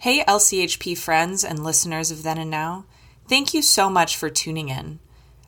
[0.00, 2.86] Hey, LCHP friends and listeners of Then and Now.
[3.28, 4.98] Thank you so much for tuning in.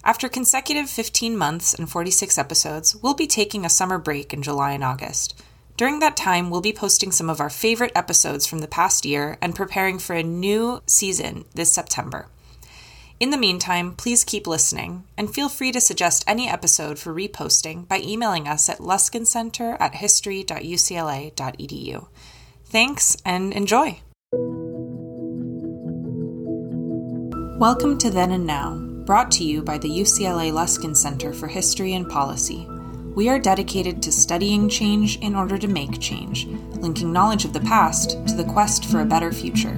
[0.04, 4.72] After consecutive 15 months and 46 episodes, we'll be taking a summer break in July
[4.72, 5.42] and August.
[5.78, 9.38] During that time, we'll be posting some of our favorite episodes from the past year
[9.40, 12.28] and preparing for a new season this September.
[13.18, 17.88] In the meantime, please keep listening and feel free to suggest any episode for reposting
[17.88, 22.06] by emailing us at luskincenter at history.ucla.edu.
[22.66, 24.02] Thanks and enjoy!
[27.62, 31.92] Welcome to Then and Now, brought to you by the UCLA Luskin Center for History
[31.92, 32.66] and Policy.
[33.14, 37.60] We are dedicated to studying change in order to make change, linking knowledge of the
[37.60, 39.76] past to the quest for a better future.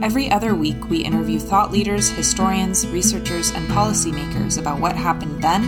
[0.00, 5.64] Every other week, we interview thought leaders, historians, researchers, and policymakers about what happened then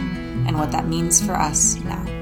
[0.47, 2.20] and what that means for us now.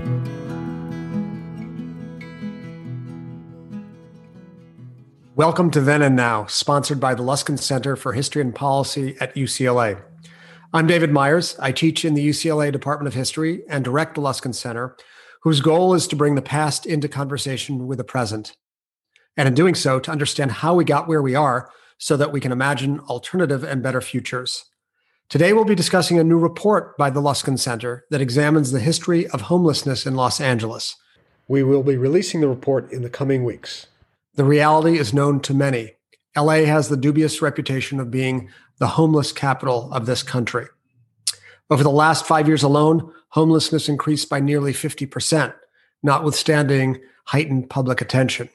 [5.39, 9.37] Welcome to Then and Now, sponsored by the Luskin Center for History and Policy at
[9.37, 10.03] UCLA.
[10.75, 11.57] I'm David Myers.
[11.61, 14.97] I teach in the UCLA Department of History and direct the Luskin Center,
[15.43, 18.57] whose goal is to bring the past into conversation with the present.
[19.37, 22.41] And in doing so, to understand how we got where we are so that we
[22.41, 24.65] can imagine alternative and better futures.
[25.29, 29.29] Today, we'll be discussing a new report by the Luskin Center that examines the history
[29.29, 30.97] of homelessness in Los Angeles.
[31.47, 33.87] We will be releasing the report in the coming weeks.
[34.39, 35.97] The reality is known to many.
[36.37, 40.67] LA has the dubious reputation of being the homeless capital of this country.
[41.71, 45.55] Over the last five years alone, homelessness increased by nearly 50%,
[46.05, 48.49] notwithstanding heightened public attention.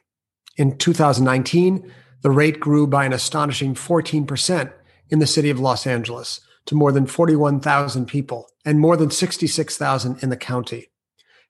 [0.55, 4.71] In 2019, the rate grew by an astonishing 14%
[5.09, 10.23] in the city of Los Angeles to more than 41,000 people and more than 66,000
[10.23, 10.91] in the county.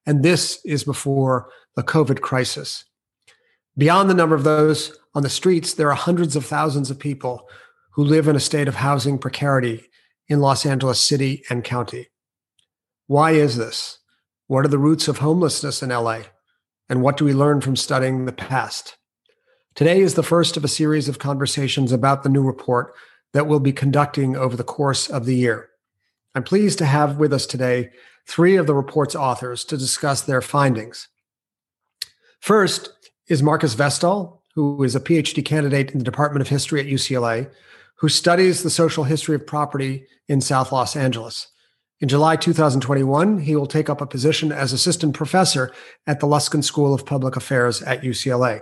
[0.07, 2.85] And this is before the COVID crisis.
[3.77, 7.47] Beyond the number of those on the streets, there are hundreds of thousands of people
[7.91, 9.85] who live in a state of housing precarity
[10.27, 12.09] in Los Angeles City and County.
[13.07, 13.99] Why is this?
[14.47, 16.21] What are the roots of homelessness in LA?
[16.87, 18.97] And what do we learn from studying the past?
[19.73, 22.93] Today is the first of a series of conversations about the new report
[23.33, 25.69] that we'll be conducting over the course of the year.
[26.35, 27.89] I'm pleased to have with us today
[28.27, 31.07] three of the report's authors to discuss their findings.
[32.39, 32.92] First
[33.27, 37.49] is Marques Vestal, who is a PhD candidate in the Department of History at UCLA,
[37.97, 41.47] who studies the social history of property in South Los Angeles.
[41.99, 45.71] In July 2021, he will take up a position as assistant professor
[46.05, 48.61] at the Luskin School of Public Affairs at UCLA.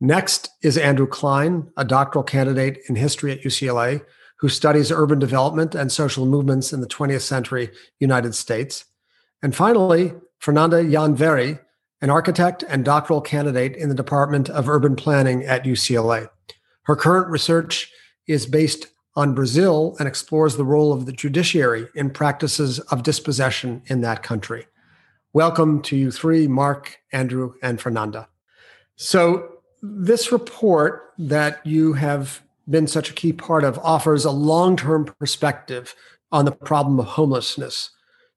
[0.00, 4.04] Next is Andrew Klein, a doctoral candidate in history at UCLA,
[4.40, 8.84] who studies urban development and social movements in the 20th century United States.
[9.42, 11.60] And finally, Fernanda Jahn-Verri,
[12.04, 16.28] an architect and doctoral candidate in the Department of Urban Planning at UCLA.
[16.82, 17.90] Her current research
[18.26, 23.80] is based on Brazil and explores the role of the judiciary in practices of dispossession
[23.86, 24.66] in that country.
[25.32, 28.28] Welcome to you three, Mark, Andrew, and Fernanda.
[28.96, 34.76] So, this report that you have been such a key part of offers a long
[34.76, 35.94] term perspective
[36.30, 37.92] on the problem of homelessness.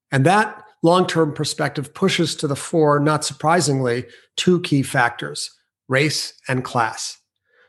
[0.09, 4.06] And that long term perspective pushes to the fore, not surprisingly,
[4.36, 5.52] two key factors
[5.88, 7.18] race and class.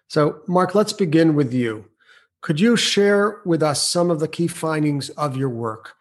[0.08, 1.84] So, Mark, let's begin with you.
[2.40, 5.94] Could you share with us some of the key findings of your work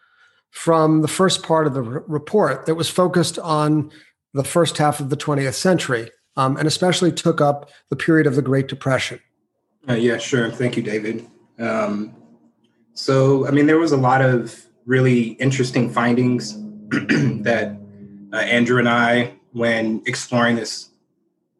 [0.49, 3.91] from the first part of the report that was focused on
[4.33, 6.09] the first half of the 20th century?
[6.37, 9.19] um, and especially took up the period of the Great Depression.
[9.89, 10.49] Uh, yeah, sure.
[10.49, 11.27] Thank you, David.
[11.59, 12.15] Um,
[12.93, 16.57] so, I mean, there was a lot of really interesting findings
[17.43, 17.77] that
[18.33, 20.89] uh, Andrew and I, when exploring this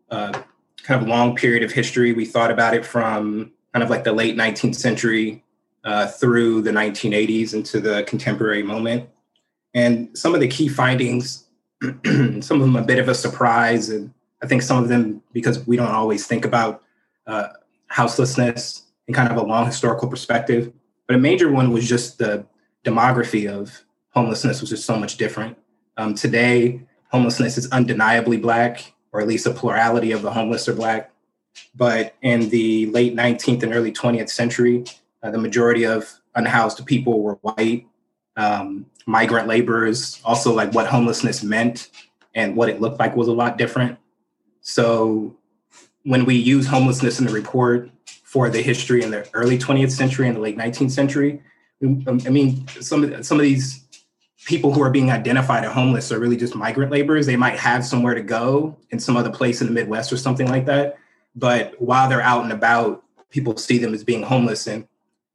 [0.10, 0.42] uh,
[0.84, 4.14] kind of long period of history, we thought about it from kind of like the
[4.14, 5.44] late 19th century
[5.84, 9.10] uh, through the 1980s into the contemporary moment.
[9.74, 11.46] And some of the key findings,
[11.84, 15.66] some of them a bit of a surprise and I think some of them, because
[15.66, 16.84] we don't always think about
[17.26, 17.50] uh,
[17.88, 20.72] houselessness in kind of a long historical perspective,
[21.08, 22.46] but a major one was just the
[22.86, 23.84] demography of
[24.18, 25.56] homelessness, was just so much different.
[25.96, 26.82] Um, today,
[27.12, 31.12] homelessness is undeniably Black, or at least a plurality of the homeless are Black.
[31.76, 34.86] But in the late 19th and early 20th century,
[35.22, 37.86] uh, the majority of unhoused people were white,
[38.36, 40.20] um, migrant laborers.
[40.26, 41.90] Also, like what homelessness meant
[42.34, 44.00] and what it looked like was a lot different.
[44.62, 45.36] So
[46.04, 47.92] when we use homelessness in the report
[48.24, 51.42] for the history in the early 20th century and the late 19th century,
[51.84, 53.87] I mean, some some of these
[54.46, 57.26] people who are being identified as homeless are really just migrant laborers.
[57.26, 60.48] They might have somewhere to go in some other place in the Midwest or something
[60.48, 60.98] like that.
[61.36, 64.68] but while they're out and about, people see them as being homeless.
[64.68, 64.88] And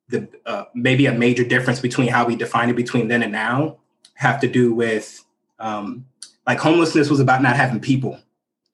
[0.08, 3.78] the uh, maybe a major difference between how we define it between then and now
[4.14, 5.24] have to do with
[5.58, 6.06] um,
[6.46, 8.18] like homelessness was about not having people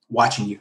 [0.09, 0.59] watching you,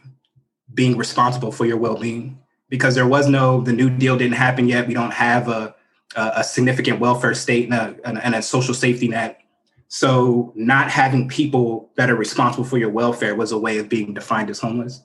[0.74, 2.40] being responsible for your well-being
[2.70, 4.88] because there was no the New Deal didn't happen yet.
[4.88, 5.76] We don't have a
[6.16, 9.42] a, significant welfare state and a, and a social safety net.
[9.88, 14.14] So not having people that are responsible for your welfare was a way of being
[14.14, 15.02] defined as homeless.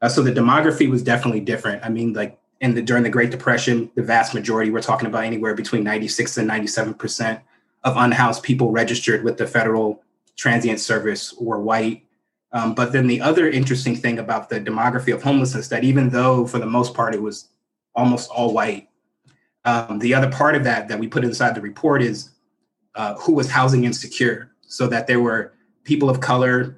[0.00, 1.84] Uh, so the demography was definitely different.
[1.84, 5.24] I mean, like in the during the Great Depression, the vast majority we're talking about
[5.24, 7.40] anywhere between 96 and 97 percent
[7.84, 10.02] of unhoused people registered with the Federal
[10.36, 12.04] Transient Service were white.
[12.52, 16.46] Um, but then the other interesting thing about the demography of homelessness that even though
[16.46, 17.48] for the most part it was
[17.94, 18.88] almost all white,
[19.64, 22.30] um, the other part of that that we put inside the report is
[22.94, 25.52] uh, who was housing insecure, so that there were
[25.84, 26.76] people of color,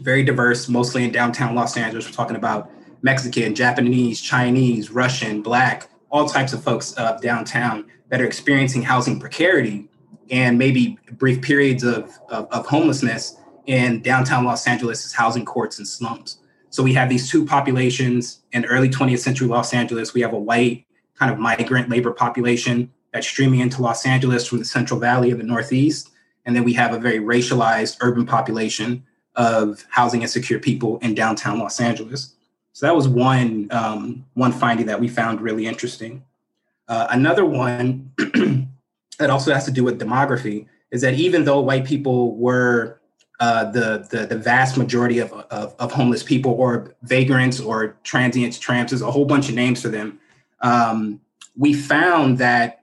[0.00, 2.06] very diverse, mostly in downtown Los Angeles.
[2.06, 2.70] We're talking about
[3.02, 9.20] Mexican, Japanese, Chinese, Russian, Black, all types of folks uh, downtown that are experiencing housing
[9.20, 9.88] precarity
[10.30, 13.36] and maybe brief periods of, of, of homelessness
[13.66, 16.38] in downtown Los Angeles' housing courts and slums.
[16.70, 20.14] So we have these two populations in early 20th century Los Angeles.
[20.14, 20.86] We have a white
[21.18, 25.38] kind of migrant labor population that's streaming into Los Angeles from the Central Valley of
[25.38, 26.10] the Northeast.
[26.44, 31.58] And then we have a very racialized urban population of housing insecure people in downtown
[31.58, 32.34] Los Angeles.
[32.72, 36.24] So that was one um, one finding that we found really interesting.
[36.86, 38.12] Uh, another one
[39.18, 43.00] that also has to do with demography is that even though white people were
[43.40, 48.58] uh, the, the, the vast majority of, of, of homeless people or vagrants or transients,
[48.58, 50.18] tramps, there's a whole bunch of names for them
[50.60, 51.20] um,
[51.56, 52.77] we found that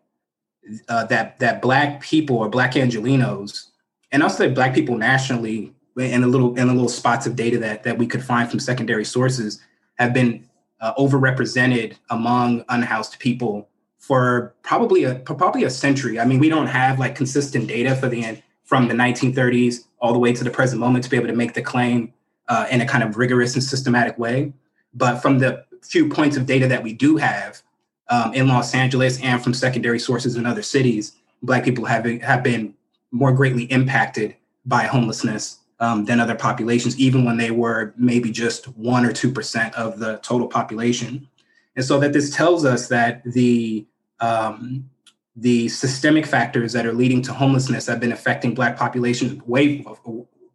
[0.90, 3.68] uh, that that black people or black Angelenos,
[4.12, 7.58] and I'll say black people nationally, in a little in a little spots of data
[7.60, 9.62] that that we could find from secondary sources,
[9.96, 10.48] have been
[10.82, 13.68] uh, overrepresented among unhoused people
[13.98, 16.20] for probably a probably a century.
[16.20, 20.20] I mean, we don't have like consistent data for the from the 1930s all the
[20.20, 22.14] way to the present moment to be able to make the claim
[22.48, 24.54] uh, in a kind of rigorous and systematic way.
[24.94, 27.62] But from the few points of data that we do have,
[28.10, 32.19] um, in Los Angeles and from secondary sources in other cities, Black people have been,
[32.19, 32.74] have been
[33.12, 34.36] more greatly impacted
[34.66, 39.31] by homelessness um, than other populations, even when they were maybe just one or two
[39.31, 41.28] percent of the total population.
[41.75, 43.86] And so that this tells us that the
[44.19, 44.90] um,
[45.36, 49.86] the systemic factors that are leading to homelessness have been affecting Black populations way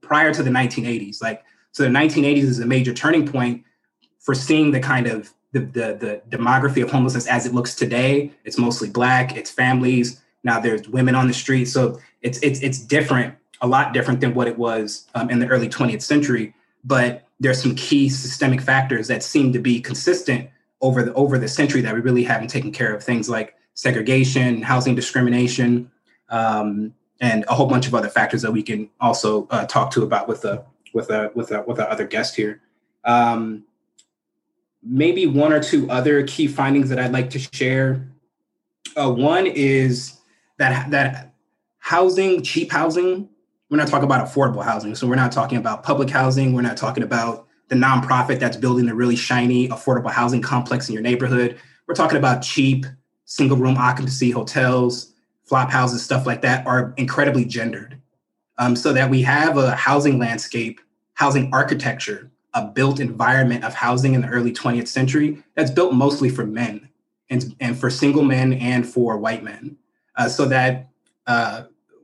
[0.00, 1.22] prior to the 1980s.
[1.22, 3.64] Like so, the 1980s is a major turning point
[4.18, 8.32] for seeing the kind of the, the, the demography of homelessness as it looks today.
[8.44, 10.20] It's mostly black, it's families.
[10.44, 11.66] Now there's women on the street.
[11.66, 15.48] So it's it's it's different, a lot different than what it was um, in the
[15.48, 16.54] early 20th century.
[16.84, 20.48] But there's some key systemic factors that seem to be consistent
[20.80, 23.02] over the over the century that we really haven't taken care of.
[23.02, 25.90] Things like segregation, housing discrimination,
[26.28, 30.02] um, and a whole bunch of other factors that we can also uh, talk to
[30.02, 30.64] about with the
[30.94, 32.60] with a with a with our other guest here.
[33.04, 33.64] Um,
[34.82, 38.08] maybe one or two other key findings that I'd like to share.
[38.96, 40.18] Uh, one is
[40.58, 41.34] that that
[41.78, 43.28] housing, cheap housing,
[43.70, 44.94] we're not talking about affordable housing.
[44.94, 46.54] So we're not talking about public housing.
[46.54, 50.92] We're not talking about the nonprofit that's building a really shiny affordable housing complex in
[50.92, 51.58] your neighborhood.
[51.86, 52.84] We're talking about cheap
[53.26, 55.12] single room occupancy hotels,
[55.44, 58.00] flop houses, stuff like that are incredibly gendered.
[58.58, 60.80] Um, so that we have a housing landscape,
[61.14, 66.28] housing architecture a built environment of housing in the early 20th century that's built mostly
[66.28, 66.88] for men
[67.28, 69.76] and, and for single men and for white men.
[70.16, 70.88] Uh, so that
[71.26, 71.62] uh,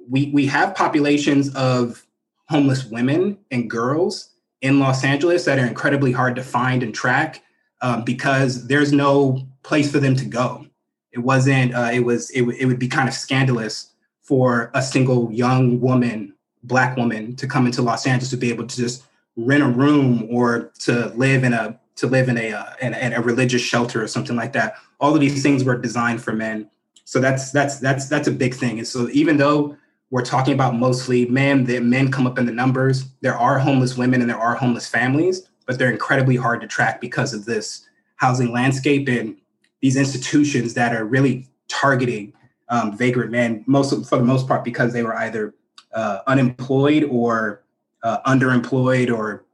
[0.08, 2.06] we, we have populations of
[2.48, 4.30] homeless women and girls
[4.62, 7.42] in Los Angeles that are incredibly hard to find and track
[7.82, 10.66] um, because there's no place for them to go.
[11.12, 14.82] It wasn't, uh, it was, it, w- it would be kind of scandalous for a
[14.82, 19.04] single young woman, Black woman, to come into Los Angeles to be able to just
[19.36, 23.14] rent a room or to live in a to live in a, uh, in, in
[23.14, 24.74] a religious shelter or something like that.
[25.00, 26.70] All of these things were designed for men.
[27.04, 28.78] So that's that's that's that's a big thing.
[28.78, 29.76] And so even though
[30.10, 33.96] we're talking about mostly men, that men come up in the numbers, there are homeless
[33.96, 37.86] women and there are homeless families, but they're incredibly hard to track because of this
[38.16, 39.36] housing landscape and
[39.80, 42.32] these institutions that are really targeting
[42.68, 45.54] um, vagrant men, most for the most part because they were either
[45.92, 47.62] uh, unemployed or
[48.06, 49.44] uh, underemployed or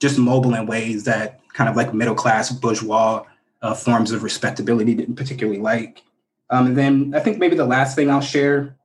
[0.00, 3.24] just mobile in ways that kind of like middle class bourgeois
[3.62, 6.02] uh, forms of respectability didn't particularly like.
[6.50, 8.76] Um, and then I think maybe the last thing I'll share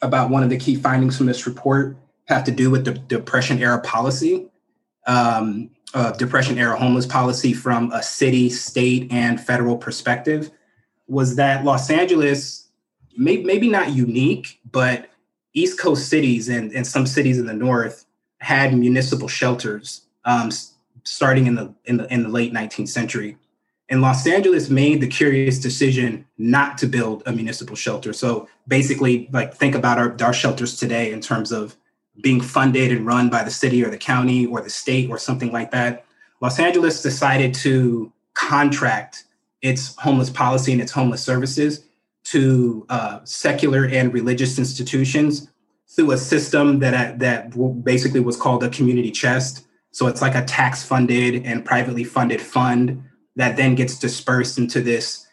[0.00, 3.58] about one of the key findings from this report have to do with the depression
[3.58, 4.48] era policy.
[5.06, 10.50] um, of Depression era homeless policy from a city, state, and federal perspective
[11.06, 12.68] was that Los Angeles,
[13.16, 15.08] may, maybe not unique, but
[15.52, 18.03] East Coast cities and, and some cities in the North
[18.44, 20.50] had municipal shelters um,
[21.02, 23.36] starting in the, in the in the late 19th century.
[23.88, 28.12] And Los Angeles made the curious decision not to build a municipal shelter.
[28.12, 31.76] So basically, like think about our, our shelters today in terms of
[32.22, 35.50] being funded and run by the city or the county or the state or something
[35.50, 36.04] like that.
[36.40, 39.24] Los Angeles decided to contract
[39.62, 41.84] its homeless policy and its homeless services
[42.24, 45.48] to uh, secular and religious institutions
[45.94, 49.66] through a system that that basically was called a community chest.
[49.92, 53.04] So it's like a tax funded and privately funded fund
[53.36, 55.26] that then gets dispersed into this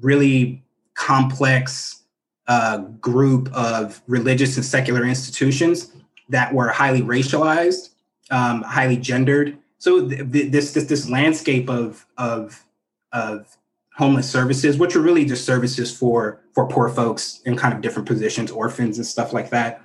[0.00, 2.02] really complex
[2.48, 5.92] uh, group of religious and secular institutions
[6.28, 7.90] that were highly racialized,
[8.30, 9.56] um, highly gendered.
[9.78, 12.64] So th- th- this, this this landscape of of
[13.12, 13.56] of
[13.96, 18.08] homeless services, which are really just services for for poor folks in kind of different
[18.08, 19.82] positions, orphans and stuff like that.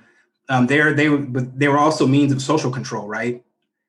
[0.48, 3.42] Um, they're they but they were also means of social control, right?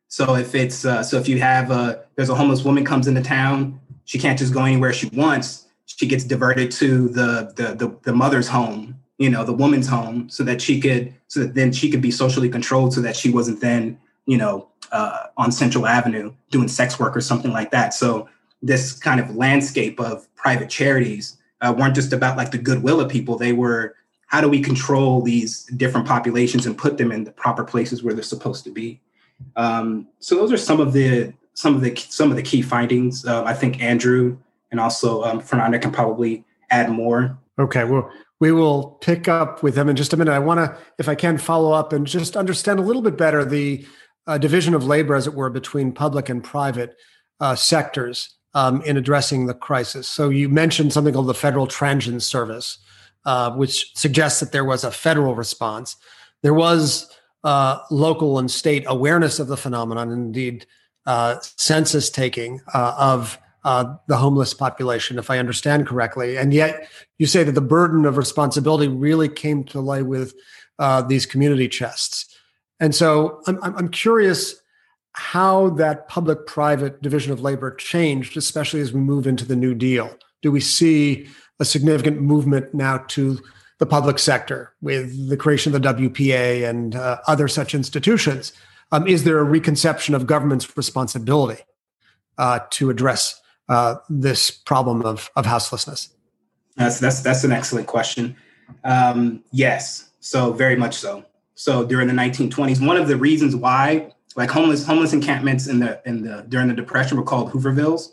[0.07, 3.21] So if it's uh, so if you have a there's a homeless woman comes into
[3.21, 5.67] town, she can't just go anywhere she wants.
[5.85, 10.29] She gets diverted to the the the, the mother's home you know the woman's home
[10.29, 13.29] so that she could so that then she could be socially controlled so that she
[13.29, 17.93] wasn't then you know uh, on central avenue doing sex work or something like that
[17.93, 18.27] so
[18.62, 23.09] this kind of landscape of private charities uh, weren't just about like the goodwill of
[23.09, 23.95] people they were
[24.27, 28.13] how do we control these different populations and put them in the proper places where
[28.13, 29.00] they're supposed to be
[29.55, 33.25] um, so those are some of the some of the some of the key findings
[33.25, 34.38] uh, i think andrew
[34.72, 39.75] and also um, fernanda can probably add more okay well we will pick up with
[39.75, 40.34] them in just a minute.
[40.34, 43.46] I want to, if I can, follow up and just understand a little bit better
[43.46, 43.86] the
[44.27, 46.98] uh, division of labor, as it were, between public and private
[47.39, 50.08] uh, sectors um, in addressing the crisis.
[50.08, 52.79] So you mentioned something called the Federal Transient Service,
[53.25, 55.96] uh, which suggests that there was a federal response.
[56.41, 57.12] There was
[57.44, 60.65] uh, local and state awareness of the phenomenon, indeed,
[61.05, 66.38] uh, census taking uh, of uh, the homeless population, if I understand correctly.
[66.38, 70.34] And yet, you say that the burden of responsibility really came to lay with
[71.08, 72.36] these community chests.
[72.79, 74.55] And so, I'm, I'm curious
[75.13, 80.13] how that public-private division of labor changed, especially as we move into the New Deal.
[80.41, 81.27] Do we see
[81.59, 83.39] a significant movement now to
[83.79, 88.53] the public sector with the creation of the WPA and uh, other such institutions?
[88.91, 91.62] Um, is there a reconception of government's responsibility
[92.38, 96.09] uh, to address uh, this problem of, of houselessness?
[96.75, 98.35] That's, that's, that's an excellent question.
[98.83, 101.25] Um, yes, so very much so.
[101.55, 106.01] So during the 1920s, one of the reasons why like homeless homeless encampments in the
[106.05, 108.12] in the during the depression were called Hoovervilles.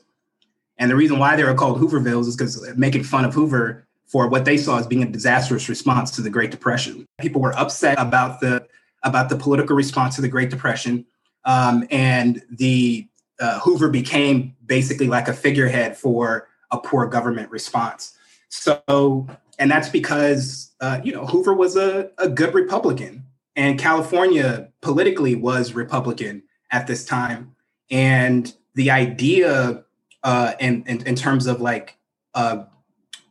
[0.82, 4.26] And the reason why they were called Hoovervilles is because making fun of Hoover for
[4.26, 7.06] what they saw as being a disastrous response to the Great Depression.
[7.20, 8.66] People were upset about the
[9.04, 11.06] about the political response to the Great Depression,
[11.44, 13.06] um, and the
[13.38, 18.16] uh, Hoover became basically like a figurehead for a poor government response.
[18.48, 19.28] So,
[19.60, 23.24] and that's because, uh, you know, Hoover was a, a good Republican
[23.54, 27.54] and California politically was Republican at this time.
[27.88, 29.84] And the idea
[30.24, 31.96] uh, in, in, in terms of like
[32.34, 32.64] uh,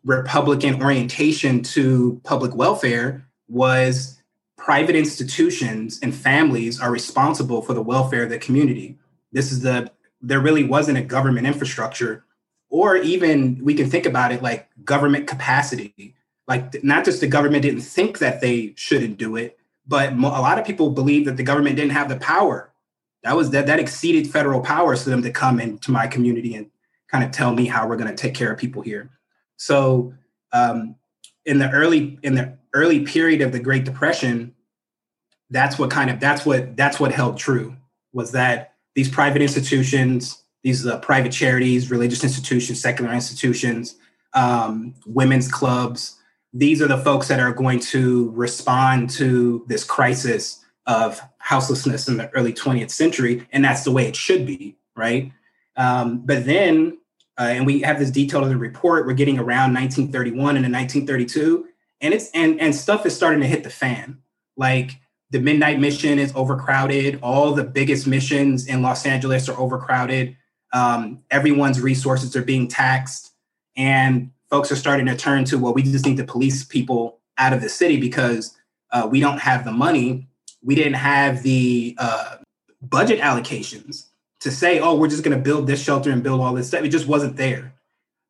[0.03, 4.21] Republican orientation to public welfare was
[4.57, 8.97] private institutions and families are responsible for the welfare of the community.
[9.31, 12.23] This is the there really wasn't a government infrastructure
[12.69, 16.15] or even we can think about it like government capacity
[16.47, 19.57] like not just the government didn't think that they shouldn't do it
[19.87, 22.71] but a lot of people believe that the government didn't have the power
[23.23, 26.69] that was that that exceeded federal powers for them to come into my community and
[27.11, 29.09] kind of tell me how we're going to take care of people here
[29.57, 30.13] so
[30.53, 30.95] um,
[31.45, 34.53] in the early in the early period of the great depression
[35.49, 37.75] that's what kind of that's what that's what held true
[38.13, 43.95] was that these private institutions, these uh, private charities, religious institutions, secular institutions,
[44.33, 46.17] um, women's clubs,
[46.53, 52.17] these are the folks that are going to respond to this crisis of houselessness in
[52.17, 53.47] the early 20th century.
[53.53, 55.31] And that's the way it should be, right?
[55.77, 56.97] Um, but then,
[57.39, 61.67] uh, and we have this detail in the report, we're getting around 1931 and 1932,
[62.01, 64.19] and it's and and stuff is starting to hit the fan.
[64.57, 67.19] Like the midnight mission is overcrowded.
[67.21, 70.35] All the biggest missions in Los Angeles are overcrowded.
[70.73, 73.31] Um, everyone's resources are being taxed,
[73.75, 77.53] and folks are starting to turn to well, we just need to police people out
[77.53, 78.57] of the city because
[78.91, 80.27] uh, we don't have the money.
[80.61, 82.37] We didn't have the uh,
[82.81, 84.07] budget allocations
[84.41, 86.83] to say, oh, we're just going to build this shelter and build all this stuff.
[86.83, 87.73] It just wasn't there.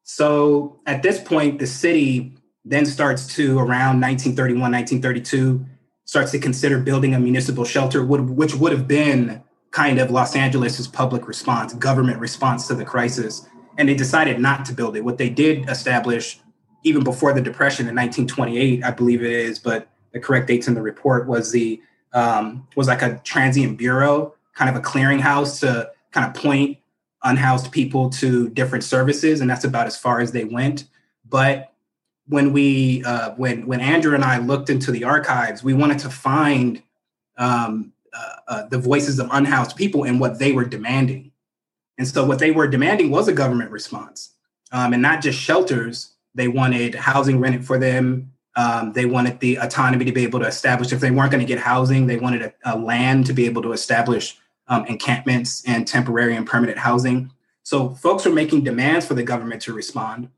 [0.03, 5.65] So at this point, the city then starts to around 1931, 1932,
[6.05, 9.41] starts to consider building a municipal shelter, which would have been
[9.71, 13.47] kind of Los Angeles's public response, government response to the crisis.
[13.77, 15.05] And they decided not to build it.
[15.05, 16.39] What they did establish,
[16.83, 20.73] even before the Depression in 1928, I believe it is, but the correct dates in
[20.73, 21.81] the report was the
[22.13, 26.77] um, was like a transient bureau, kind of a clearinghouse to kind of point
[27.23, 30.85] unhoused people to different services, and that's about as far as they went.
[31.27, 31.71] But
[32.27, 36.09] when we uh, when when Andrew and I looked into the archives, we wanted to
[36.09, 36.81] find
[37.37, 41.31] um, uh, uh, the voices of unhoused people and what they were demanding.
[41.97, 44.31] And so, what they were demanding was a government response,
[44.71, 46.13] um, and not just shelters.
[46.33, 48.31] They wanted housing rented for them.
[48.55, 50.91] Um, they wanted the autonomy to be able to establish.
[50.91, 53.61] If they weren't going to get housing, they wanted a, a land to be able
[53.63, 54.37] to establish
[54.71, 57.31] um, encampments and temporary and permanent housing.
[57.61, 60.29] So, folks are making demands for the government to respond.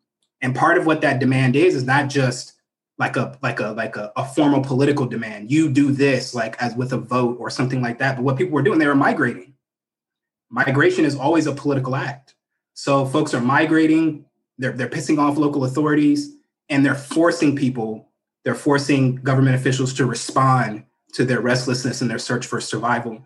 [0.42, 2.54] And part of what that demand is is not just
[2.98, 5.52] like a like a like a, a formal political demand.
[5.52, 8.18] You do this like as with a vote or something like that.
[8.18, 9.54] But what people were doing, they were migrating.
[10.50, 12.36] Migration is always a political act.
[12.74, 14.26] So folks are migrating,
[14.58, 16.36] they're they're pissing off local authorities,
[16.70, 18.10] and they're forcing people,
[18.44, 23.24] they're forcing government officials to respond to their restlessness and their search for survival.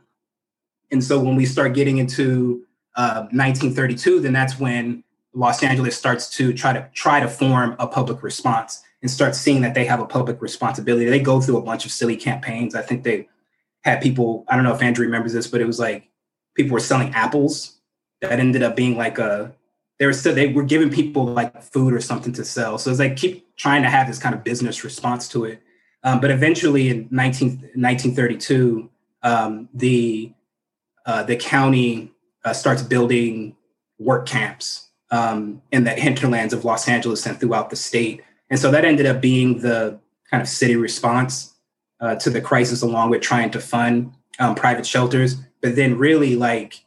[0.91, 2.65] And so when we start getting into
[2.96, 5.03] uh, 1932, then that's when
[5.34, 9.62] Los Angeles starts to try to try to form a public response and start seeing
[9.62, 11.06] that they have a public responsibility.
[11.06, 12.74] They go through a bunch of silly campaigns.
[12.74, 13.27] I think they
[13.84, 16.10] had people, I don't know if Andrew remembers this, but it was like
[16.56, 17.77] people were selling apples
[18.22, 19.53] that ended up being like a
[20.00, 22.77] they were still they were giving people like food or something to sell.
[22.77, 25.62] So it's like keep trying to have this kind of business response to it.
[26.03, 28.89] Um, but eventually in 19, 1932,
[29.24, 30.32] um, the
[31.07, 32.11] uh, the county
[32.45, 33.55] uh, starts building
[33.97, 38.71] work camps um, in the hinterlands of Los Angeles and throughout the state and so
[38.71, 39.99] that ended up being the
[40.29, 41.55] kind of city response
[41.99, 45.36] uh, to the crisis, along with trying to fund um, private shelters.
[45.62, 46.86] But then, really, like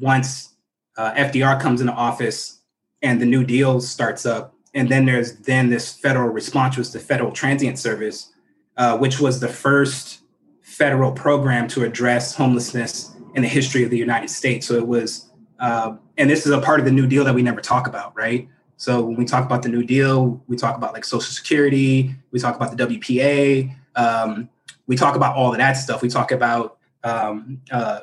[0.00, 0.54] once
[0.96, 2.60] uh, FDR comes into office
[3.02, 7.00] and the New Deal starts up, and then there's then this federal response was the
[7.00, 8.32] Federal Transient Service,
[8.76, 10.20] uh, which was the first
[10.60, 14.66] federal program to address homelessness in the history of the United States.
[14.66, 17.42] So it was, uh, and this is a part of the New Deal that we
[17.42, 18.48] never talk about, right?
[18.76, 22.38] So when we talk about the New Deal, we talk about like Social Security, we
[22.38, 24.48] talk about the WPA, um,
[24.86, 26.02] we talk about all of that stuff.
[26.02, 28.00] We talk about um, uh,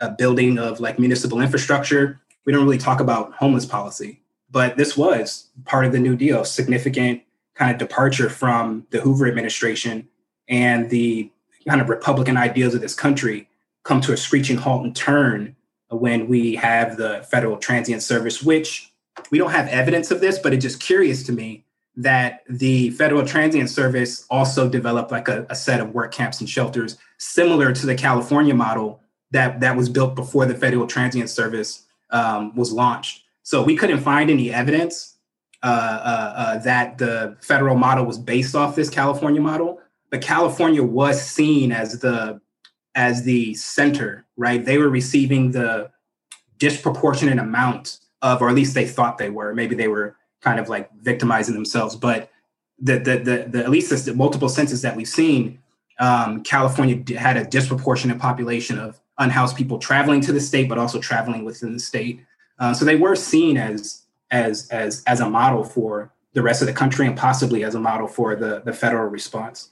[0.00, 2.20] a building of like municipal infrastructure.
[2.44, 6.44] We don't really talk about homeless policy, but this was part of the New Deal,
[6.44, 7.22] significant
[7.54, 10.08] kind of departure from the Hoover administration
[10.48, 11.30] and the
[11.66, 13.48] kind of Republican ideals of this country
[13.86, 15.54] come to a screeching halt and turn
[15.90, 18.92] when we have the federal transient service, which
[19.30, 21.64] we don't have evidence of this, but it's just curious to me
[21.96, 26.50] that the Federal Transient Service also developed like a, a, set of work camps and
[26.50, 31.86] shelters similar to the California model that that was built before the Federal Transient Service
[32.10, 33.22] um, was launched.
[33.44, 35.16] So we couldn't find any evidence
[35.62, 40.82] uh, uh, uh, that the federal model was based off this California model, but California
[40.82, 42.40] was seen as the
[42.96, 44.64] as the center, right?
[44.64, 45.90] They were receiving the
[46.58, 49.54] disproportionate amount of, or at least they thought they were.
[49.54, 51.94] Maybe they were kind of like victimizing themselves.
[51.94, 52.30] But
[52.80, 55.58] the the the, the at least the multiple census that we've seen,
[56.00, 60.98] um, California had a disproportionate population of unhoused people traveling to the state, but also
[60.98, 62.20] traveling within the state.
[62.58, 66.66] Uh, so they were seen as as as as a model for the rest of
[66.66, 69.70] the country and possibly as a model for the the federal response.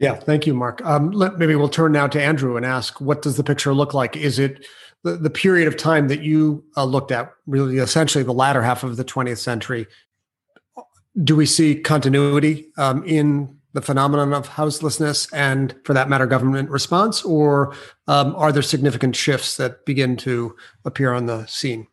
[0.00, 0.84] Yeah, thank you, Mark.
[0.84, 3.92] Um, let, maybe we'll turn now to Andrew and ask, what does the picture look
[3.92, 4.16] like?
[4.16, 4.66] Is it
[5.04, 8.82] the, the period of time that you uh, looked at, really essentially the latter half
[8.82, 9.86] of the 20th century,
[11.22, 16.70] do we see continuity um, in the phenomenon of houselessness and, for that matter, government
[16.70, 17.74] response, or
[18.08, 21.86] um, are there significant shifts that begin to appear on the scene?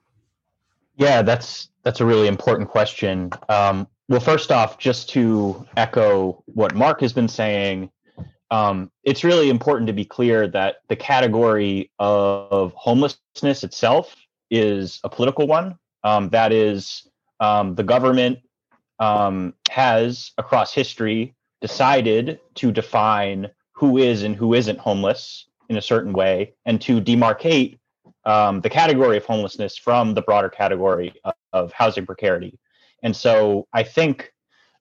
[0.96, 3.32] Yeah, that's that's a really important question.
[3.50, 7.92] Um, well, first off, just to echo what Mark has been saying,
[8.52, 14.16] um, it's really important to be clear that the category of homelessness itself
[14.50, 15.78] is a political one.
[16.04, 17.08] Um, that is,
[17.40, 18.40] um, the government
[19.00, 25.82] um, has across history decided to define who is and who isn't homeless in a
[25.82, 27.78] certain way and to demarcate
[28.26, 32.58] um, the category of homelessness from the broader category of, of housing precarity.
[33.04, 34.34] And so I think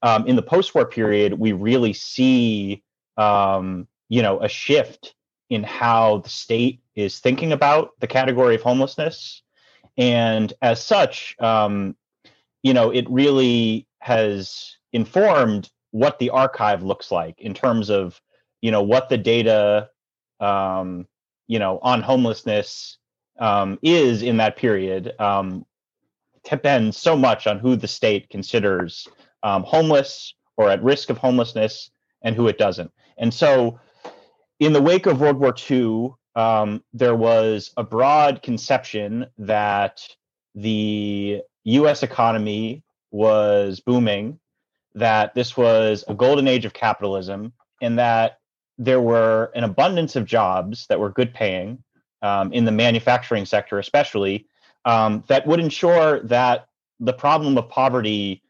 [0.02, 2.82] um, in the post war period, we really see
[3.16, 5.14] um, you know, a shift
[5.50, 9.42] in how the state is thinking about the category of homelessness.
[9.96, 11.96] And as such, um,
[12.62, 18.20] you know, it really has informed what the archive looks like in terms of,
[18.60, 19.88] you know, what the data,
[20.40, 21.06] um,
[21.46, 22.98] you know, on homelessness
[23.38, 25.64] um, is in that period um,
[26.48, 29.06] depends so much on who the state considers
[29.42, 31.90] um, homeless or at risk of homelessness
[32.22, 32.90] and who it doesn't.
[33.18, 33.80] And so,
[34.60, 40.06] in the wake of World War II, um, there was a broad conception that
[40.54, 44.38] the US economy was booming,
[44.94, 48.38] that this was a golden age of capitalism, and that
[48.78, 51.82] there were an abundance of jobs that were good paying
[52.22, 54.46] um, in the manufacturing sector, especially,
[54.84, 56.68] um, that would ensure that
[57.00, 58.42] the problem of poverty,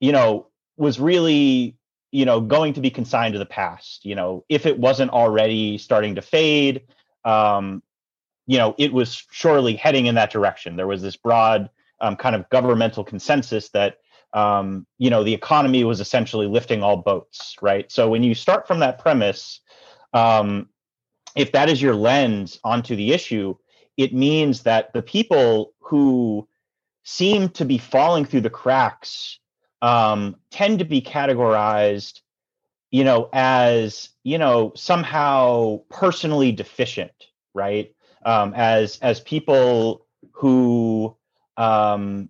[0.00, 1.76] you know, was really,
[2.16, 4.06] you know, going to be consigned to the past.
[4.06, 6.80] You know, if it wasn't already starting to fade,
[7.26, 7.82] um,
[8.46, 10.76] you know, it was surely heading in that direction.
[10.76, 11.68] There was this broad
[12.00, 13.98] um, kind of governmental consensus that
[14.32, 17.92] um, you know the economy was essentially lifting all boats, right?
[17.92, 19.60] So when you start from that premise,
[20.14, 20.70] um,
[21.34, 23.56] if that is your lens onto the issue,
[23.98, 26.48] it means that the people who
[27.04, 29.38] seem to be falling through the cracks
[29.82, 32.20] um, tend to be categorized,
[32.90, 37.12] you know, as you know somehow personally deficient,
[37.54, 37.94] right?
[38.24, 41.16] Um, as as people who
[41.56, 42.28] um,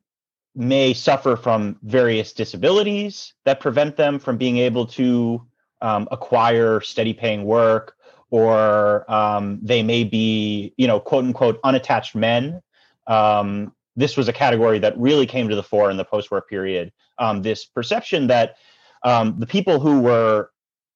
[0.54, 5.46] may suffer from various disabilities that prevent them from being able to
[5.82, 7.96] um, acquire steady paying work
[8.30, 12.60] or um, they may be, you know, quote unquote, unattached men.
[13.06, 16.92] Um, this was a category that really came to the fore in the post-war period.
[17.18, 18.56] Um, this perception that
[19.02, 20.50] um, the people who were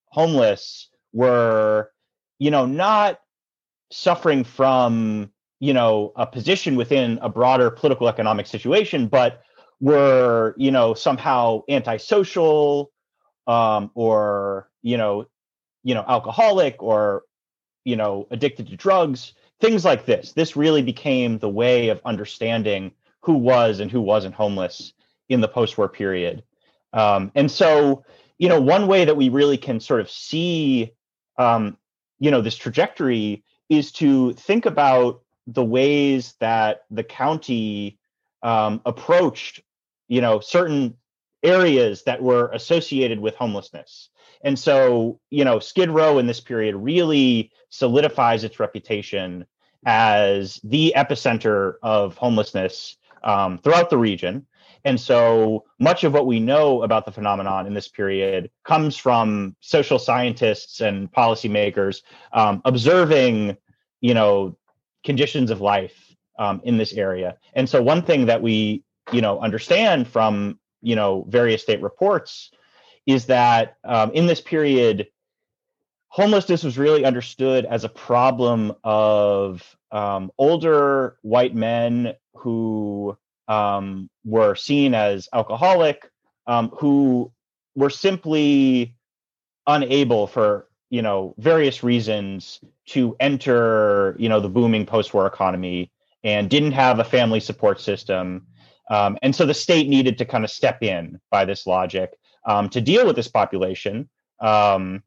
[0.06, 1.90] homeless were,
[2.38, 3.20] you know, not
[3.90, 9.42] suffering from, you know, a position within a broader political economic situation, but
[9.80, 12.92] were, you know, somehow antisocial
[13.46, 15.26] um, or, you know,
[15.82, 17.22] you know alcoholic or
[17.84, 20.32] you know addicted to drugs things like this.
[20.32, 24.92] This really became the way of understanding who was and who wasn't homeless
[25.28, 26.42] in the post-war period.
[26.92, 28.04] Um, and so
[28.38, 30.92] you know one way that we really can sort of see
[31.38, 31.76] um,
[32.18, 37.98] you know this trajectory is to think about the ways that the county
[38.42, 39.60] um, approached
[40.08, 40.96] you know certain
[41.42, 44.10] areas that were associated with homelessness
[44.42, 49.46] and so, you know, Skid Row in this period really solidifies its reputation
[49.86, 54.46] as the epicenter of homelessness um, throughout the region.
[54.84, 59.54] And so much of what we know about the phenomenon in this period comes from
[59.60, 63.58] social scientists and policymakers um, observing,
[64.00, 64.56] you know,
[65.04, 67.36] conditions of life um, in this area.
[67.52, 72.50] And so one thing that we, you know, understand from, you know, various state reports
[73.12, 75.08] is that um, in this period,
[76.08, 83.16] homelessness was really understood as a problem of um, older white men who
[83.48, 86.10] um, were seen as alcoholic,
[86.46, 87.32] um, who
[87.74, 88.94] were simply
[89.66, 95.90] unable for you know various reasons to enter you know the booming post-war economy
[96.24, 98.46] and didn't have a family support system.
[98.90, 102.10] Um, and so the state needed to kind of step in by this logic
[102.44, 104.08] um, to deal with this population.
[104.40, 105.02] Um,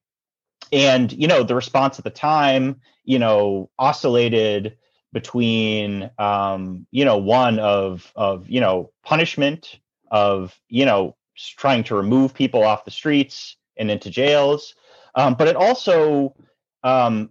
[0.72, 4.78] and you know, the response at the time, you know, oscillated
[5.12, 9.80] between um, you know one of of you know punishment
[10.12, 11.16] of you know
[11.58, 14.76] trying to remove people off the streets and into jails,
[15.16, 16.36] um, but it also
[16.84, 17.30] um,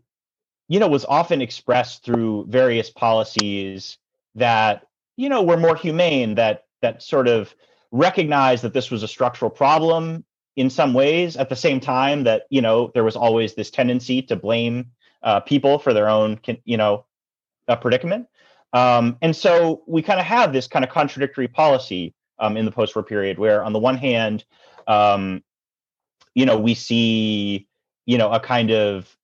[0.68, 3.98] you know was often expressed through various policies
[4.34, 4.86] that
[5.16, 7.54] you know were more humane that that sort of
[7.92, 10.24] recognize that this was a structural problem
[10.56, 14.22] in some ways at the same time that you know there was always this tendency
[14.22, 14.90] to blame
[15.22, 17.04] uh, people for their own you know
[17.68, 18.26] uh, predicament.
[18.72, 22.72] Um, and so we kind of have this kind of contradictory policy um, in the
[22.72, 24.44] post-war period where on the one hand
[24.88, 25.42] um,
[26.34, 27.68] you know we see
[28.06, 29.14] you know a kind of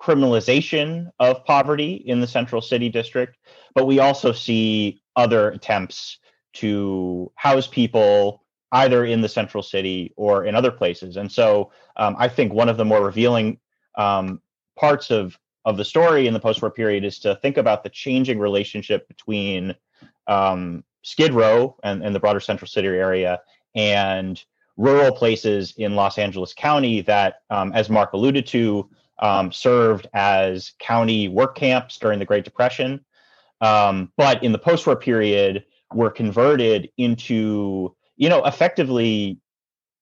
[0.00, 3.38] criminalization of poverty in the central city district
[3.74, 6.18] but we also see other attempts
[6.54, 11.16] to house people either in the central city or in other places.
[11.16, 13.58] And so um, I think one of the more revealing
[13.96, 14.40] um,
[14.76, 18.38] parts of of the story in the post-war period is to think about the changing
[18.38, 19.74] relationship between
[20.26, 23.40] um, Skid Row and, and the broader central city area
[23.76, 24.42] and
[24.76, 30.72] rural places in Los Angeles County that, um, as Mark alluded to, um, served as
[30.80, 33.04] county work camps during the Great Depression.
[33.60, 39.38] Um, but in the post-war period, were converted into, you know, effectively,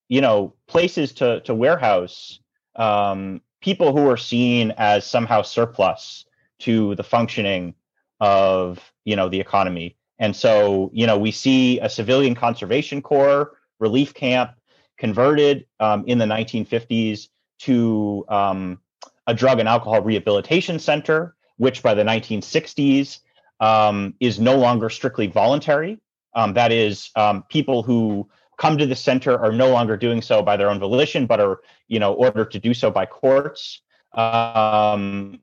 [0.08, 2.40] you know, places to to warehouse
[2.76, 6.24] um, people who are seen as somehow surplus
[6.60, 7.74] to the functioning
[8.20, 9.96] of, you know, the economy.
[10.18, 14.52] And so, you know, we see a civilian conservation corps relief camp
[14.98, 17.28] converted um, in the 1950s
[17.60, 18.78] to um,
[19.26, 23.20] a drug and alcohol rehabilitation center, which by the 1960s
[23.60, 25.98] um, is no longer strictly voluntary.
[26.34, 30.42] Um, that is, um, people who come to the center are no longer doing so
[30.42, 33.82] by their own volition, but are, you know, ordered to do so by courts.
[34.12, 35.40] Um,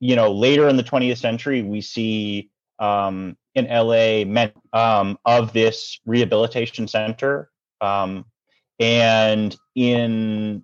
[0.00, 5.52] you know, later in the 20th century, we see um, in LA meant um, of
[5.52, 7.50] this rehabilitation center.
[8.78, 10.62] And in,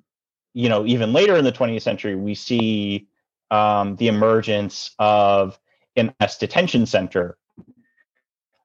[0.53, 3.09] you know, even later in the 20th century, we see
[3.51, 5.59] the emergence of
[5.97, 7.37] an S detention center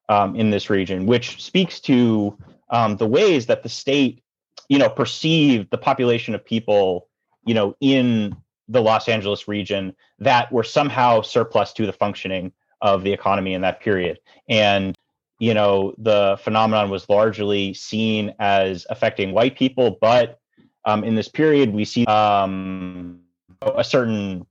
[0.10, 2.38] um, in this region, which speaks to
[2.70, 4.24] um, the ways that the state,
[4.70, 7.08] you know, perceived the population of people,
[7.46, 8.36] you know, in
[8.68, 13.62] the Los Angeles region that were somehow surplus to the functioning of the economy in
[13.62, 14.20] that period.
[14.50, 14.96] And,
[15.40, 20.40] you know, the phenomenon was largely seen as affecting white people, but
[20.86, 23.22] um, in this period, we see um,
[23.62, 24.46] a certain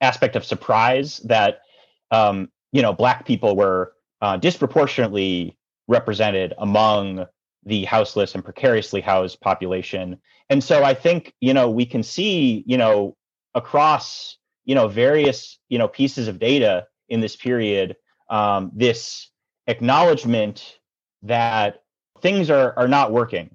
[0.00, 1.62] aspect of surprise that,
[2.12, 5.56] um, you know, black people were uh, disproportionately
[5.88, 7.26] represented among
[7.64, 10.18] the houseless and precariously housed population.
[10.48, 13.16] And so I think, you know, we can see, you know,
[13.54, 17.96] across, you know, various, you know, pieces of data in this period
[18.32, 19.30] um, this
[19.66, 20.78] acknowledgement
[21.22, 21.82] that
[22.20, 23.54] things are are not working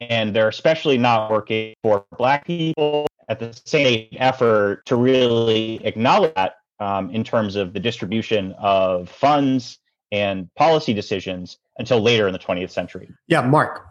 [0.00, 6.34] and they're especially not working for black people at the same effort to really acknowledge
[6.34, 9.78] that um, in terms of the distribution of funds
[10.12, 13.86] and policy decisions until later in the 20th century yeah mark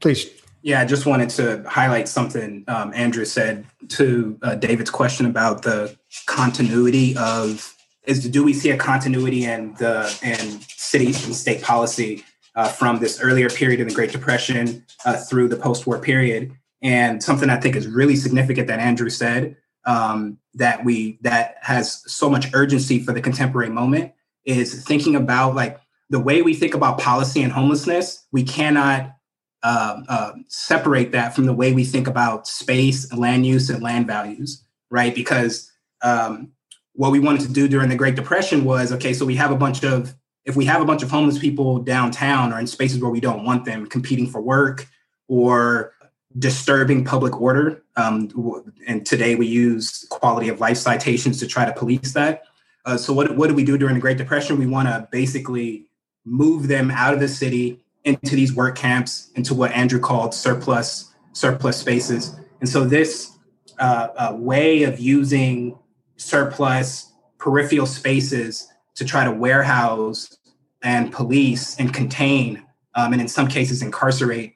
[0.00, 0.30] please
[0.62, 5.62] yeah, I just wanted to highlight something um, Andrew said to uh, David's question about
[5.62, 11.62] the continuity of is do we see a continuity in the in city and state
[11.62, 12.24] policy
[12.56, 16.52] uh, from this earlier period in the Great Depression uh, through the post-war period?
[16.82, 19.56] And something I think is really significant that Andrew said
[19.90, 24.12] um, that we that has so much urgency for the contemporary moment
[24.44, 28.24] is thinking about like the way we think about policy and homelessness.
[28.30, 29.16] We cannot
[29.64, 34.06] uh, uh, separate that from the way we think about space, land use, and land
[34.06, 35.12] values, right?
[35.12, 35.70] Because
[36.02, 36.52] um,
[36.92, 39.56] what we wanted to do during the Great Depression was okay, so we have a
[39.56, 43.10] bunch of if we have a bunch of homeless people downtown or in spaces where
[43.10, 44.86] we don't want them competing for work
[45.26, 45.94] or
[46.38, 47.82] disturbing public order.
[47.96, 52.44] Um, and today we use quality of life citations to try to police that.
[52.84, 54.58] Uh, so what, what do we do during the Great Depression?
[54.58, 55.86] We want to basically
[56.24, 61.12] move them out of the city into these work camps, into what Andrew called surplus
[61.32, 62.36] surplus spaces.
[62.60, 63.38] And so this
[63.78, 65.78] uh, uh, way of using
[66.16, 70.38] surplus peripheral spaces to try to warehouse
[70.82, 72.64] and police and contain,
[72.94, 74.54] um, and in some cases incarcerate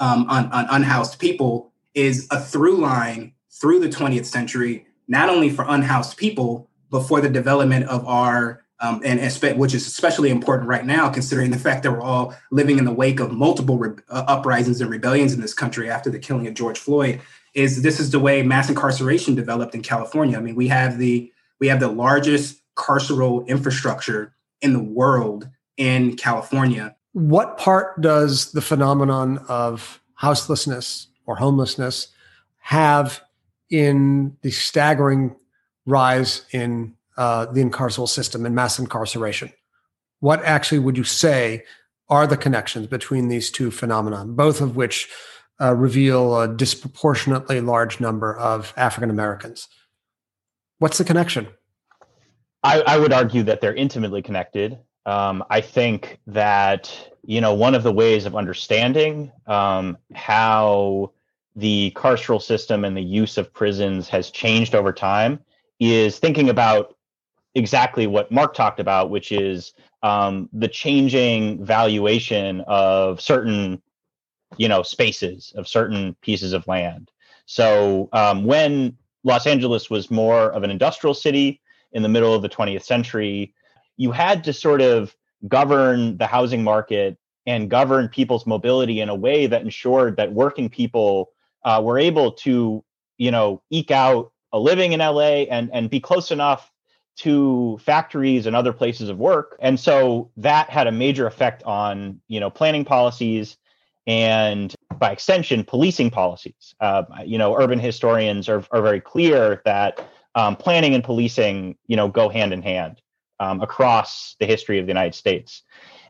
[0.00, 5.50] um, on, on unhoused people is a through line through the 20th century, not only
[5.50, 9.20] for unhoused people, but for the development of our um, and
[9.58, 12.92] which is especially important right now, considering the fact that we're all living in the
[12.92, 16.54] wake of multiple re- uh, uprisings and rebellions in this country after the killing of
[16.54, 17.20] George Floyd
[17.52, 20.38] is this is the way mass incarceration developed in California.
[20.38, 26.16] I mean, we have the we have the largest carceral infrastructure in the world in
[26.16, 26.96] California.
[27.12, 32.08] What part does the phenomenon of houselessness or homelessness
[32.58, 33.20] have
[33.70, 35.36] in the staggering
[35.86, 39.52] rise in uh, the incarceral system and mass incarceration?
[40.20, 41.64] What actually would you say
[42.08, 45.08] are the connections between these two phenomena, both of which
[45.60, 49.68] uh, reveal a disproportionately large number of African Americans.
[50.78, 51.48] What's the connection?
[52.62, 54.78] I, I, would argue that they're intimately connected.
[55.06, 61.12] Um, I think that you know one of the ways of understanding um, how
[61.56, 65.40] the carceral system and the use of prisons has changed over time
[65.78, 66.96] is thinking about
[67.54, 73.80] exactly what Mark talked about, which is um, the changing valuation of certain
[74.56, 77.10] you know spaces of certain pieces of land.
[77.46, 81.60] So um, when los angeles was more of an industrial city
[81.92, 83.54] in the middle of the 20th century
[84.00, 85.14] you had to sort of
[85.46, 90.68] govern the housing market and govern people's mobility in a way that ensured that working
[90.68, 91.30] people
[91.64, 92.84] uh, were able to
[93.20, 96.72] you know, eke out a living in LA and and be close enough
[97.18, 99.56] to factories and other places of work.
[99.60, 103.58] And so that had a major effect on, you know, planning policies
[104.06, 106.74] and by extension, policing policies.
[106.80, 110.00] Uh, you know, urban historians are, are very clear that
[110.34, 113.02] um, planning and policing, you know, go hand in hand
[113.40, 115.62] um, across the history of the United States.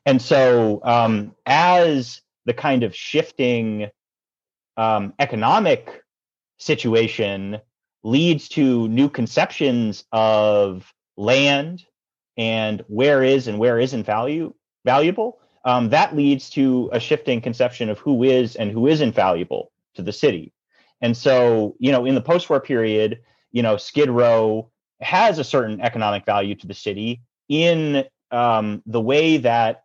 [0.04, 3.90] And so, um, as the kind of shifting
[4.76, 6.02] um, economic
[6.58, 7.60] situation
[8.02, 11.84] leads to new conceptions of land
[12.36, 17.90] and where is and where isn't value valuable, um, that leads to a shifting conception
[17.90, 20.52] of who is and who isn't valuable to the city.
[21.02, 23.20] And so, you know, in the post-war period,
[23.52, 29.00] you know, Skid Row has a certain economic value to the city in um, the
[29.00, 29.84] way that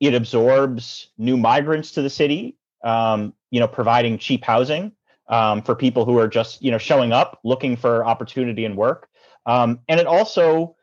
[0.00, 4.92] it absorbs new migrants to the city, um, you know, providing cheap housing
[5.28, 9.08] um, for people who are just, you know, showing up looking for opportunity and work.
[9.46, 10.76] Um, and it also,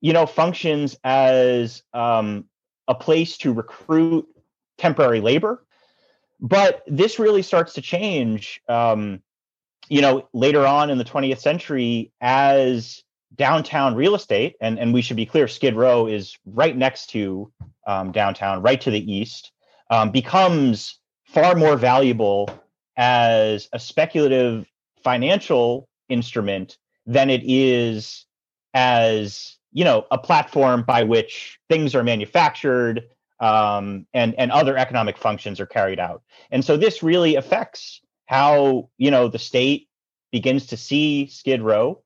[0.00, 2.44] you know, functions as um,
[2.88, 4.26] a place to recruit
[4.78, 5.64] temporary labor.
[6.40, 9.22] But this really starts to change, um,
[9.88, 13.02] you know, later on in the 20th century as
[13.36, 17.52] downtown real estate, and, and we should be clear, Skid Row is right next to
[17.86, 19.52] um, downtown, right to the east,
[19.90, 22.48] um, becomes far more valuable
[22.96, 24.66] as a speculative
[25.02, 28.26] financial instrument than it is
[28.74, 33.08] as you know a platform by which things are manufactured
[33.40, 36.22] um, and and other economic functions are carried out.
[36.50, 39.88] And so this really affects how you know the state
[40.30, 42.02] begins to see skid row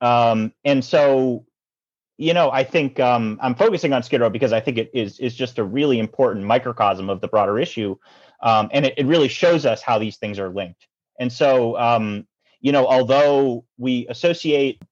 [0.00, 1.44] um, and so
[2.18, 5.18] you know i think um, i'm focusing on skid row because i think it is
[5.20, 7.96] is just a really important microcosm of the broader issue
[8.42, 10.86] um, and it, it really shows us how these things are linked.
[11.18, 12.26] And so um,
[12.60, 14.82] you know although we associate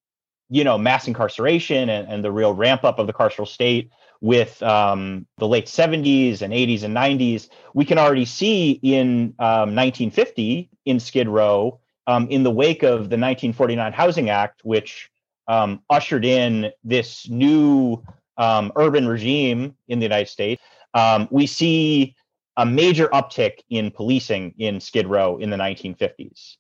[0.51, 3.91] you know mass incarceration and, and the real ramp up of the carceral state
[4.21, 9.75] with um, the late 70s and 80s and 90s we can already see in um,
[9.77, 15.11] 1950 in skid row um, in the wake of the 1949 housing act which
[15.47, 18.03] um, ushered in this new
[18.37, 20.63] um, urban regime in the united states
[20.95, 22.17] um, we see
[22.57, 26.57] a major uptick in policing in skid row in the 1950s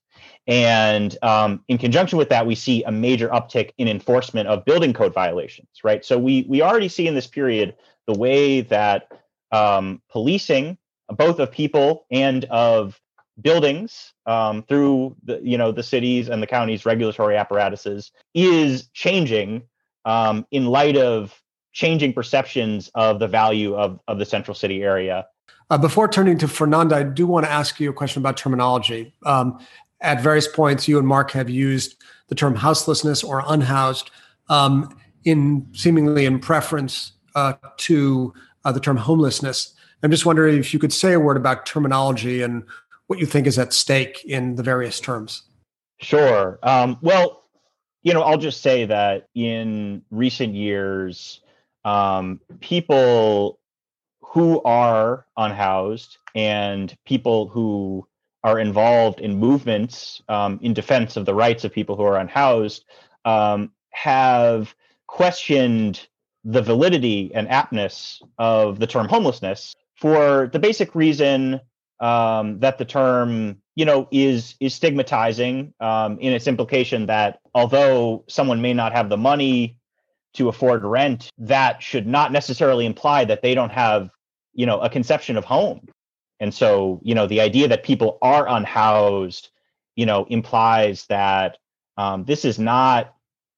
[0.47, 4.93] and um, in conjunction with that, we see a major uptick in enforcement of building
[4.93, 6.05] code violations, right?
[6.05, 9.13] So we we already see in this period the way that
[9.53, 12.99] um, policing, both of people and of
[13.41, 19.63] buildings um, through the you know the cities and the counties regulatory apparatuses is changing
[20.05, 21.41] um, in light of
[21.73, 25.27] changing perceptions of the value of, of the central city area
[25.71, 29.15] uh, before turning to Fernanda, I do want to ask you a question about terminology.
[29.27, 29.59] Um,
[30.01, 31.97] at various points, you and Mark have used
[32.29, 34.11] the term houselessness or unhoused
[34.49, 38.33] um, in seemingly in preference uh, to
[38.65, 39.75] uh, the term homelessness.
[40.03, 42.63] I'm just wondering if you could say a word about terminology and
[43.09, 45.43] what you think is at stake in the various terms.
[46.01, 46.59] Sure.
[46.63, 47.45] Um, well,
[48.03, 51.41] you know, I'll just say that in recent years,
[51.85, 53.59] um, people
[54.23, 58.07] who are unhoused and people who
[58.45, 62.85] are involved in movements um, in defense of the rights of people who are unhoused
[63.25, 64.75] um, have
[65.07, 66.07] questioned
[66.45, 71.61] the validity and aptness of the term homelessness for the basic reason
[72.01, 78.25] um, that the term you know is is stigmatizing um, in its implication that although
[78.29, 79.77] someone may not have the money
[80.35, 84.11] to afford rent that should not necessarily imply that they don't have
[84.55, 85.89] you know a conception of home
[86.41, 89.51] and so, you know, the idea that people are unhoused,
[89.97, 91.59] you know, implies that
[91.97, 93.15] um, this is not,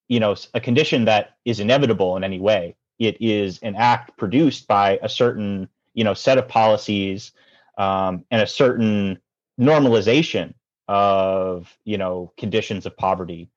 [0.09, 2.77] you know, a condition that is inevitable in any way.
[2.99, 7.33] It is an act produced by a certain, you know, set of policies
[7.81, 9.19] um, and a certain
[9.59, 10.53] normalization
[10.87, 13.49] of, you know, conditions of poverty.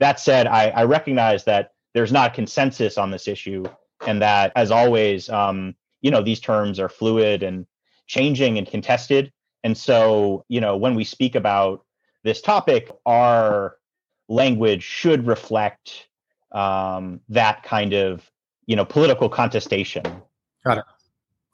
[0.00, 3.64] That said, I, I recognize that there's not consensus on this issue,
[4.06, 7.66] and that, as always, um, you know, these terms are fluid and
[8.06, 9.30] changing and contested.
[9.62, 11.84] And so, you know, when we speak about
[12.24, 13.76] this topic, our
[14.28, 16.08] language should reflect
[16.52, 18.30] um, that kind of,
[18.66, 20.04] you know, political contestation.
[20.64, 20.84] Got it.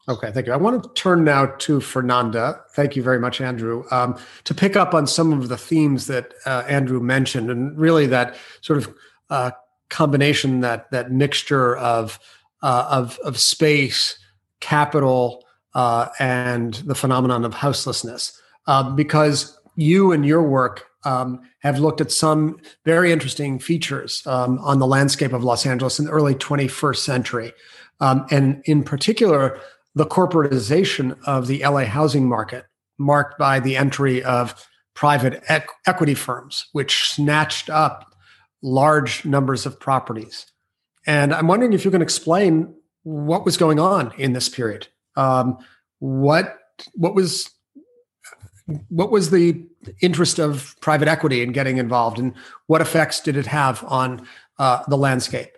[0.09, 0.53] Okay, thank you.
[0.53, 2.61] I want to turn now to Fernanda.
[2.75, 3.85] Thank you very much, Andrew.
[3.93, 8.07] Um, to pick up on some of the themes that uh, Andrew mentioned, and really
[8.07, 8.95] that sort of
[9.31, 9.53] uh,
[9.91, 12.19] combination, that that mixture of
[12.63, 14.19] uh, of of space,
[14.59, 15.45] capital,
[15.75, 22.01] uh, and the phenomenon of houselessness, uh, because you and your work um, have looked
[22.01, 26.35] at some very interesting features um, on the landscape of Los Angeles in the early
[26.35, 27.53] 21st century.
[28.01, 29.61] Um, and in particular,
[29.95, 32.67] the corporatization of the LA housing market,
[32.99, 38.15] marked by the entry of private equ- equity firms, which snatched up
[38.63, 40.47] large numbers of properties.
[41.07, 44.87] And I'm wondering if you can explain what was going on in this period.
[45.17, 45.59] Um,
[45.99, 46.59] what
[46.95, 47.51] what was
[48.89, 49.65] what was the
[50.01, 52.35] interest of private equity in getting involved, and
[52.67, 54.27] what effects did it have on
[54.59, 55.51] uh, the landscape?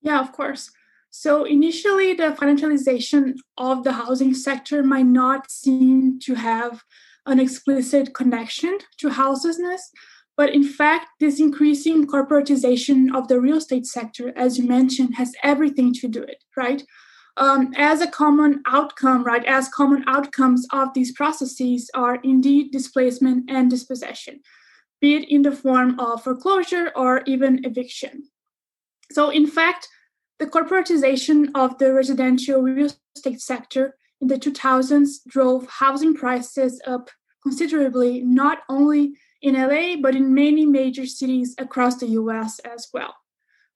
[0.00, 0.70] Yeah, of course.
[1.18, 6.84] So initially, the financialization of the housing sector might not seem to have
[7.24, 9.80] an explicit connection to houselessness,
[10.36, 15.32] but in fact, this increasing corporatization of the real estate sector, as you mentioned, has
[15.42, 16.82] everything to do it, right?
[17.38, 23.50] Um, as a common outcome, right, as common outcomes of these processes are indeed displacement
[23.50, 24.40] and dispossession,
[25.00, 28.24] be it in the form of foreclosure or even eviction.
[29.12, 29.88] So, in fact,
[30.38, 37.10] the corporatization of the residential real estate sector in the 2000s drove housing prices up
[37.42, 43.14] considerably, not only in LA, but in many major cities across the US as well.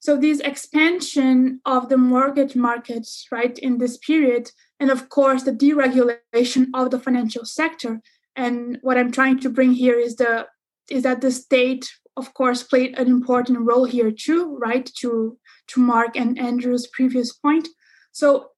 [0.01, 4.51] So, this expansion of the mortgage markets, right, in this period,
[4.81, 8.01] and of course, the deregulation of the financial sector.
[8.35, 10.47] And what I'm trying to bring here is the
[10.91, 15.39] is that the state, of course, played an important role here too, right, to
[15.71, 17.69] to Mark and Andrew's previous point.
[18.13, 18.51] So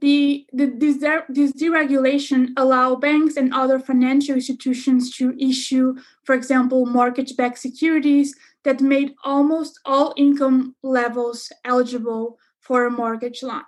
[0.00, 0.96] the, the this,
[1.28, 8.34] this deregulation allow banks and other financial institutions to issue, for example, mortgage-backed securities
[8.64, 13.62] that made almost all income levels eligible for a mortgage loan.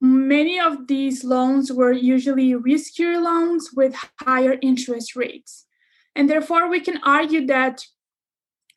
[0.00, 5.64] Many of these loans were usually riskier loans with higher interest rates.
[6.14, 7.86] And therefore, we can argue that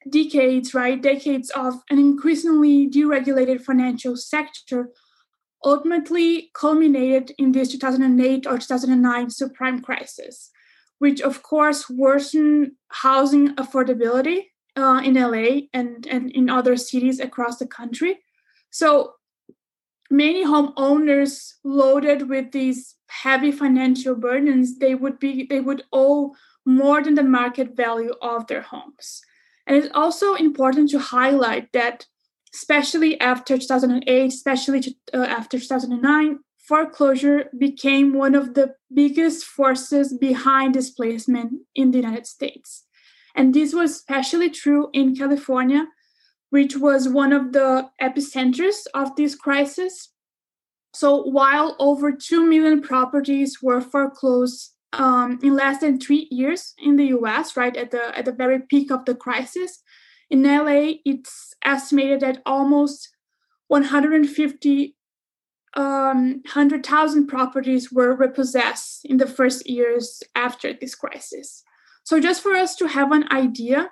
[0.09, 4.89] decades, right, decades of an increasingly deregulated financial sector
[5.63, 10.51] ultimately culminated in this 2008 or 2009 subprime crisis,
[10.99, 14.43] which of course worsened housing affordability
[14.77, 18.19] uh, in LA and, and in other cities across the country.
[18.69, 19.13] So
[20.11, 26.35] many homeowners loaded with these heavy financial burdens, they would be they would owe
[26.65, 29.21] more than the market value of their homes.
[29.67, 32.05] And it's also important to highlight that,
[32.53, 40.17] especially after 2008, especially to, uh, after 2009, foreclosure became one of the biggest forces
[40.17, 42.85] behind displacement in the United States.
[43.35, 45.87] And this was especially true in California,
[46.49, 50.11] which was one of the epicenters of this crisis.
[50.93, 56.95] So while over 2 million properties were foreclosed um, in less than three years in
[56.95, 59.81] the US, right at the at the very peak of the crisis.
[60.29, 63.09] In LA, it's estimated that almost
[63.67, 64.95] 150
[65.75, 71.63] um, 100,000 properties were repossessed in the first years after this crisis.
[72.03, 73.91] So, just for us to have an idea,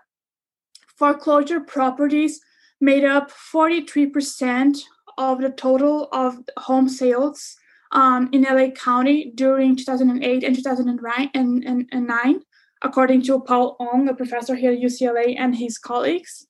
[0.95, 2.39] foreclosure properties
[2.79, 4.79] made up 43%
[5.17, 7.55] of the total of home sales
[7.93, 12.41] um, in LA County during 2008 and 2009,
[12.81, 16.47] according to Paul Ong, a professor here at UCLA, and his colleagues.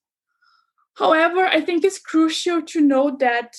[0.96, 3.56] However, I think it's crucial to note that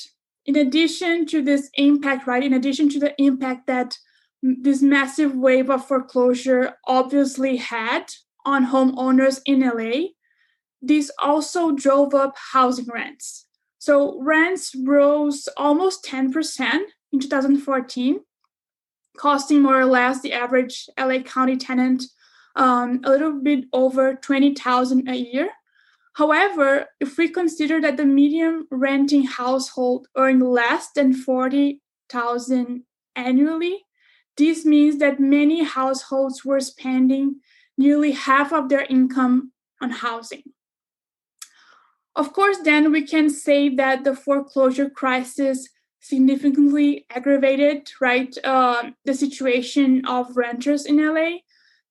[0.46, 3.98] in addition to this impact, right, in addition to the impact that
[4.42, 8.06] this massive wave of foreclosure obviously had
[8.44, 10.08] on homeowners in LA,
[10.82, 13.46] this also drove up housing rents.
[13.78, 16.80] So rents rose almost 10%
[17.14, 18.20] in 2014,
[19.16, 22.04] costing more or less the average LA County tenant
[22.56, 25.48] um, a little bit over 20,000 a year.
[26.14, 32.82] However, if we consider that the median renting household earned less than 40,000
[33.16, 33.84] annually,
[34.36, 37.40] this means that many households were spending
[37.76, 40.42] nearly half of their income on housing.
[42.16, 45.68] Of course, then we can say that the foreclosure crisis
[46.04, 51.38] significantly aggravated, right, uh, the situation of renters in LA.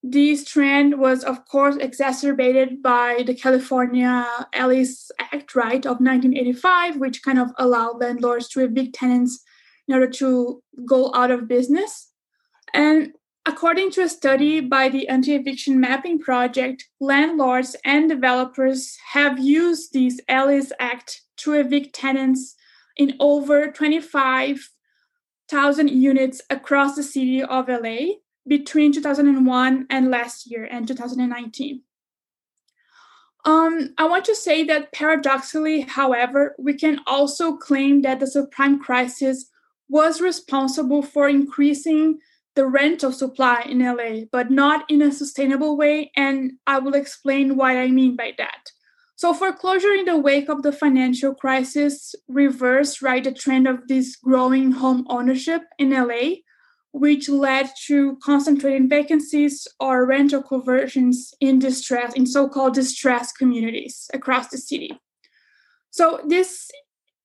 [0.03, 7.24] This trend was, of course, exacerbated by the California Ellis Act, right, of 1985, which
[7.24, 9.43] kind of allowed landlords to evict tenants
[9.88, 12.11] in order to go out of business.
[12.72, 13.14] And
[13.47, 19.93] according to a study by the Anti Eviction Mapping Project, landlords and developers have used
[19.93, 22.55] this Ellis Act to evict tenants
[22.98, 28.14] in over 25,000 units across the city of LA
[28.48, 31.82] between 2001 and last year and 2019.
[33.46, 38.80] Um, I want to say that paradoxically, however, we can also claim that the subprime
[38.80, 39.50] crisis
[39.89, 42.20] was responsible for increasing
[42.56, 46.12] the rental supply in LA, but not in a sustainable way.
[46.16, 48.72] And I will explain what I mean by that.
[49.24, 54.17] So, foreclosure in the wake of the financial crisis reversed right the trend of this
[54.17, 56.41] growing home ownership in LA,
[56.91, 64.49] which led to concentrating vacancies or rental conversions in distress in so-called distressed communities across
[64.49, 64.99] the city.
[65.89, 66.69] So this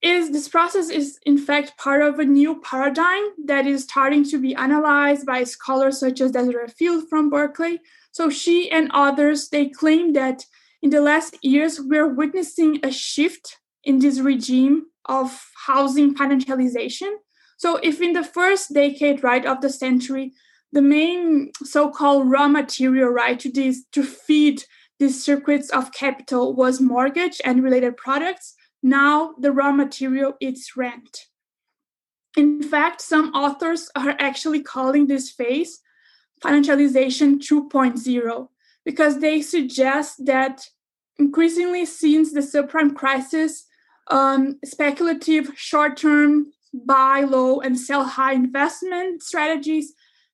[0.00, 4.38] is this process is in fact part of a new paradigm that is starting to
[4.40, 7.80] be analyzed by scholars such as Desiree Field from Berkeley.
[8.12, 10.44] So she and others they claim that
[10.82, 17.10] in the last years we're witnessing a shift in this regime of housing financialization.
[17.56, 20.32] So if in the first decade right of the century
[20.70, 24.64] the main so-called raw material right to this to feed
[24.98, 31.26] these circuits of capital was mortgage and related products now the raw material is rent.
[32.36, 35.80] In fact, some authors are actually calling this phase
[36.44, 38.48] financialization 2.0
[38.88, 40.56] because they suggest that
[41.18, 43.52] increasingly since the subprime crisis,
[44.10, 46.30] um, speculative short-term
[46.72, 49.86] buy low and sell high investment strategies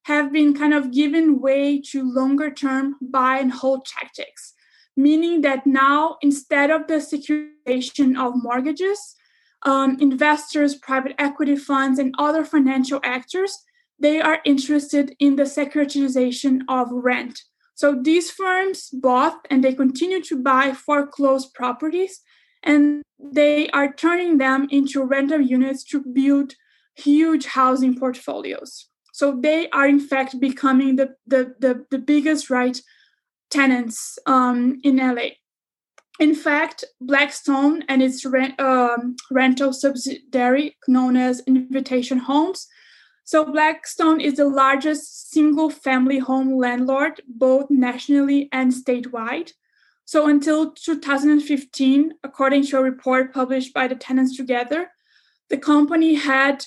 [0.03, 4.55] have been kind of given way to longer term buy and hold tactics
[4.97, 9.17] meaning that now instead of the securitization of mortgages,
[9.63, 13.59] um, investors, private equity funds, and other financial actors,
[13.99, 17.41] they are interested in the securitization of rent.
[17.75, 22.21] So these firms bought and they continue to buy foreclosed properties,
[22.63, 26.55] and they are turning them into rental units to build
[26.97, 28.89] huge housing portfolios.
[29.13, 32.81] So they are in fact becoming the, the, the, the biggest right
[33.51, 35.37] tenants um, in LA.
[36.21, 42.69] In fact, Blackstone and its rent, um, rental subsidiary, known as Invitation Homes,
[43.25, 49.53] so Blackstone is the largest single family home landlord, both nationally and statewide.
[50.05, 54.91] So until 2015, according to a report published by the Tenants Together,
[55.49, 56.67] the company had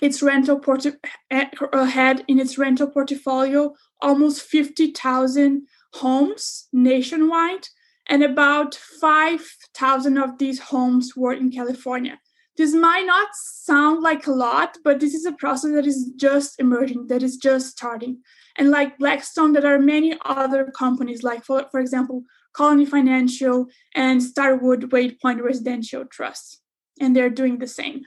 [0.00, 0.98] its rental porti-
[1.30, 7.68] eh, had in its rental portfolio almost 50,000 homes nationwide,
[8.08, 12.20] and about 5,000 of these homes were in California.
[12.56, 16.58] This might not sound like a lot, but this is a process that is just
[16.58, 18.22] emerging, that is just starting.
[18.56, 24.22] And like Blackstone, there are many other companies, like, for, for example, Colony Financial and
[24.22, 26.62] Starwood Waypoint Residential Trust,
[26.98, 28.06] and they're doing the same.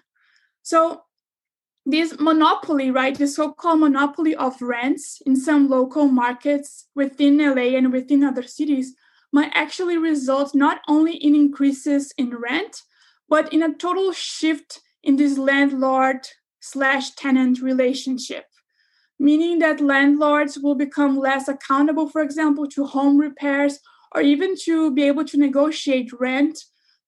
[0.63, 1.03] So
[1.85, 7.93] this monopoly, right, the so-called monopoly of rents in some local markets within LA and
[7.93, 8.95] within other cities
[9.31, 12.81] might actually result not only in increases in rent,
[13.29, 16.27] but in a total shift in this landlord
[16.59, 18.45] slash tenant relationship,
[19.19, 23.79] meaning that landlords will become less accountable, for example, to home repairs
[24.13, 26.59] or even to be able to negotiate rent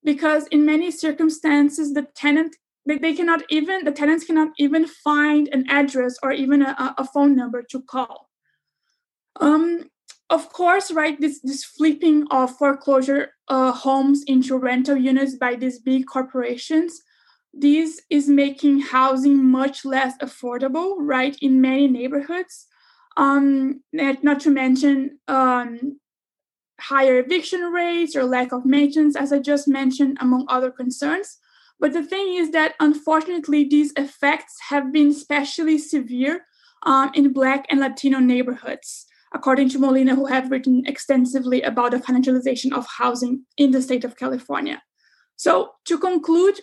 [0.04, 2.56] because in many circumstances the tenant
[2.86, 7.36] they, cannot even the tenants cannot even find an address or even a, a phone
[7.36, 8.30] number to call.
[9.40, 9.90] Um,
[10.32, 15.78] of course right this this flipping of foreclosure uh, homes into rental units by these
[15.80, 17.02] big corporations
[17.54, 22.68] this is making housing much less affordable right in many neighborhoods.
[23.18, 26.00] Um, not to mention um,
[26.80, 31.38] higher eviction rates or lack of maintenance as i just mentioned among other concerns.
[31.80, 36.46] But the thing is that unfortunately, these effects have been especially severe
[36.84, 41.98] um, in Black and Latino neighborhoods, according to Molina, who have written extensively about the
[41.98, 44.82] financialization of housing in the state of California.
[45.36, 46.60] So, to conclude,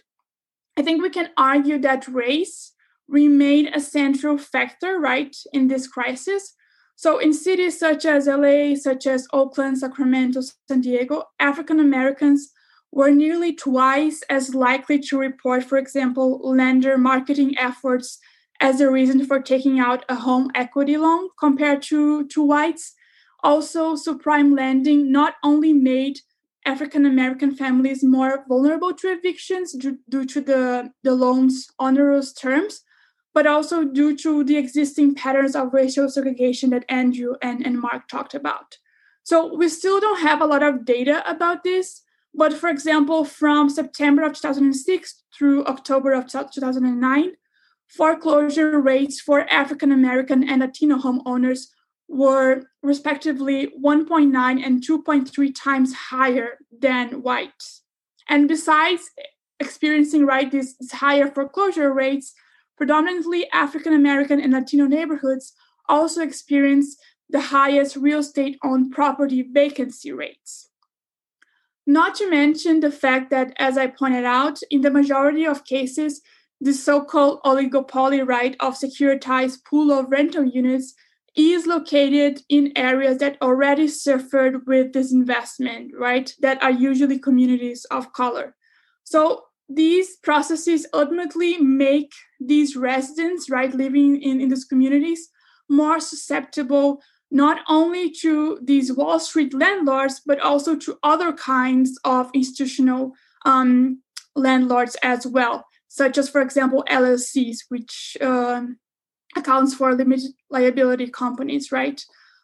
[0.76, 2.72] I think we can argue that race
[3.08, 6.54] remained a central factor, right, in this crisis.
[6.94, 12.52] So, in cities such as LA, such as Oakland, Sacramento, San Diego, African Americans
[12.92, 18.18] were nearly twice as likely to report, for example, lender marketing efforts
[18.60, 22.94] as a reason for taking out a home equity loan compared to, to whites.
[23.42, 26.20] Also, subprime lending not only made
[26.66, 32.82] African American families more vulnerable to evictions due, due to the, the loan's onerous terms,
[33.32, 38.08] but also due to the existing patterns of racial segregation that Andrew and, and Mark
[38.08, 38.76] talked about.
[39.22, 42.02] So we still don't have a lot of data about this,
[42.34, 47.32] but for example, from September of 2006 through October of 2009,
[47.88, 51.68] foreclosure rates for African American and Latino homeowners
[52.08, 57.82] were respectively 1.9 and 2.3 times higher than whites.
[58.28, 59.10] And besides
[59.60, 62.34] experiencing right these higher foreclosure rates,
[62.76, 65.54] predominantly African American and Latino neighborhoods
[65.88, 66.96] also experience
[67.28, 70.68] the highest real estate owned property vacancy rates.
[71.86, 76.20] Not to mention the fact that, as I pointed out, in the majority of cases,
[76.60, 80.94] the so called oligopoly right of securitized pool of rental units
[81.36, 86.34] is located in areas that already suffered with disinvestment, right?
[86.40, 88.56] That are usually communities of color.
[89.04, 95.28] So these processes ultimately make these residents, right, living in, in these communities
[95.68, 97.00] more susceptible
[97.30, 103.12] not only to these Wall Street landlords, but also to other kinds of institutional
[103.44, 104.00] um,
[104.34, 105.67] landlords as well,
[105.98, 108.78] such as, for example, LLCs, which um,
[109.36, 112.02] accounts for limited liability companies, right?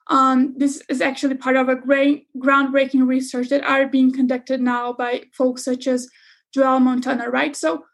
[0.09, 4.93] Um, this is actually part of a great groundbreaking research that are being conducted now
[4.93, 6.09] by folks such as
[6.53, 7.57] Joel Montana, right?
[7.57, 7.85] So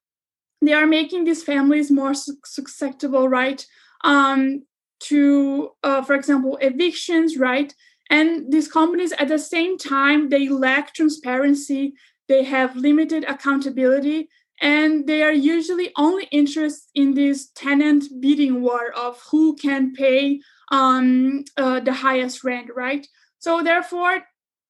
[0.61, 3.65] they are making these families more susceptible, right,
[4.03, 4.65] um,
[5.05, 7.73] to, uh, for example, evictions, right?
[8.11, 11.95] And these companies, at the same time, they lack transparency,
[12.29, 14.29] they have limited accountability,
[14.61, 20.41] and they are usually only interested in this tenant bidding war of who can pay
[20.71, 23.07] um, uh, the highest rent, right?
[23.39, 24.23] So, therefore,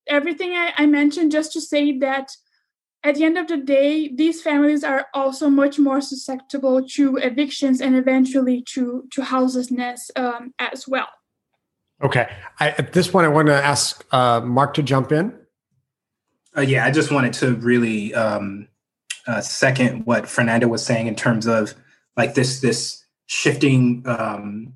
[0.07, 2.30] everything I, I mentioned just to say that
[3.03, 7.80] at the end of the day, these families are also much more susceptible to evictions
[7.80, 11.09] and eventually to to houselessness um, as well.
[12.03, 12.30] Okay.
[12.59, 15.34] I, at this point, I want to ask uh, Mark to jump in.
[16.57, 18.68] Uh, yeah, I just wanted to really um,
[19.30, 21.74] uh, second what Fernando was saying in terms of
[22.16, 24.74] like this this shifting um,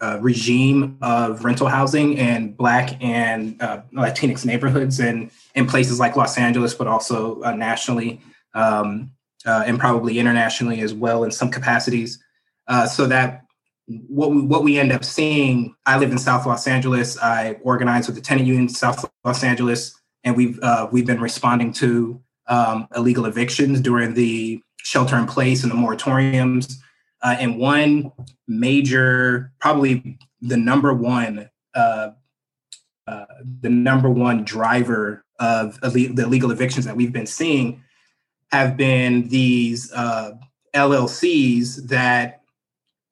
[0.00, 6.16] uh, regime of rental housing in Black and uh, Latinx neighborhoods and in places like
[6.16, 8.20] Los Angeles, but also uh, nationally
[8.54, 9.10] um,
[9.44, 12.22] uh, and probably internationally as well in some capacities.
[12.68, 13.44] Uh, so that
[13.86, 17.18] what we, what we end up seeing, I live in South Los Angeles.
[17.18, 20.60] I organize with the tenant union South Los Angeles, and we've
[20.92, 26.74] we've been responding to um, illegal evictions during the shelter in place and the moratoriums.
[27.22, 28.12] Uh, and one
[28.48, 32.10] major, probably the number one, uh,
[33.06, 33.24] uh,
[33.60, 37.82] the number one driver of the illegal evictions that we've been seeing
[38.52, 40.32] have been these uh,
[40.74, 42.42] LLCs that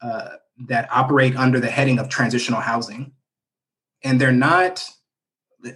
[0.02, 0.30] uh,
[0.66, 3.12] that operate under the heading of transitional housing,
[4.04, 4.88] and they're not.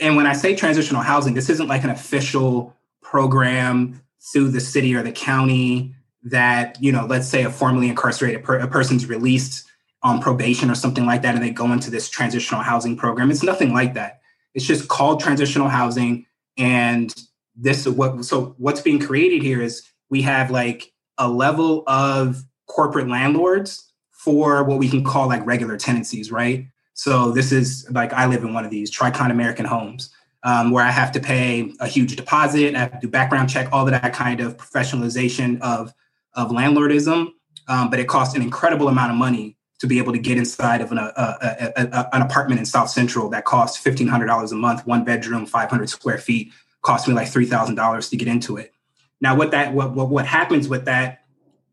[0.00, 2.76] And when I say transitional housing, this isn't like an official
[3.12, 4.00] program
[4.32, 8.58] through the city or the county that you know let's say a formerly incarcerated per-
[8.58, 9.68] a person's released
[10.02, 13.42] on probation or something like that and they go into this transitional housing program it's
[13.42, 14.20] nothing like that.
[14.54, 16.24] It's just called transitional housing
[16.56, 17.14] and
[17.54, 22.42] this is what so what's being created here is we have like a level of
[22.66, 26.66] corporate landlords for what we can call like regular tenancies right?
[26.94, 30.10] So this is like i live in one of these tricon american homes
[30.44, 33.68] um, where i have to pay a huge deposit i have to do background check
[33.72, 35.94] all of that kind of professionalization of
[36.34, 37.32] of landlordism,
[37.68, 40.80] um, but it costs an incredible amount of money to be able to get inside
[40.80, 44.86] of an, a, a, a, an apartment in South Central that costs $1,500 a month,
[44.86, 48.72] one bedroom, 500 square feet, cost me like $3,000 to get into it.
[49.20, 51.24] Now, what that what, what what happens with that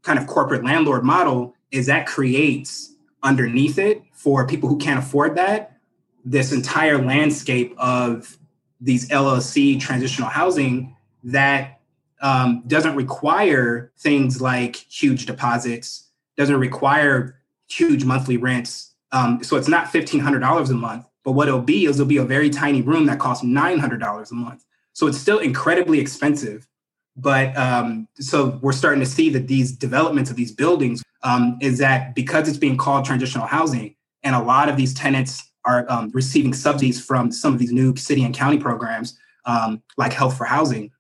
[0.03, 2.93] kind of corporate landlord model is that creates
[3.23, 5.77] underneath it for people who can't afford that
[6.23, 8.37] this entire landscape of
[8.79, 11.79] these LLC transitional housing that
[12.21, 16.07] um, doesn't require things like huge deposits,
[16.37, 18.93] doesn't require huge monthly rents.
[19.11, 22.23] Um, so it's not $1,500 a month, but what it'll be is it'll be a
[22.23, 24.65] very tiny room that costs $900 a month.
[24.93, 26.67] So it's still incredibly expensive.
[27.15, 31.77] But um, so we're starting to see that these developments of these buildings um, is
[31.79, 36.09] that because it's being called transitional housing, and a lot of these tenants are um,
[36.13, 40.45] receiving subsidies from some of these new city and county programs, um, like Health for
[40.45, 40.91] Housing,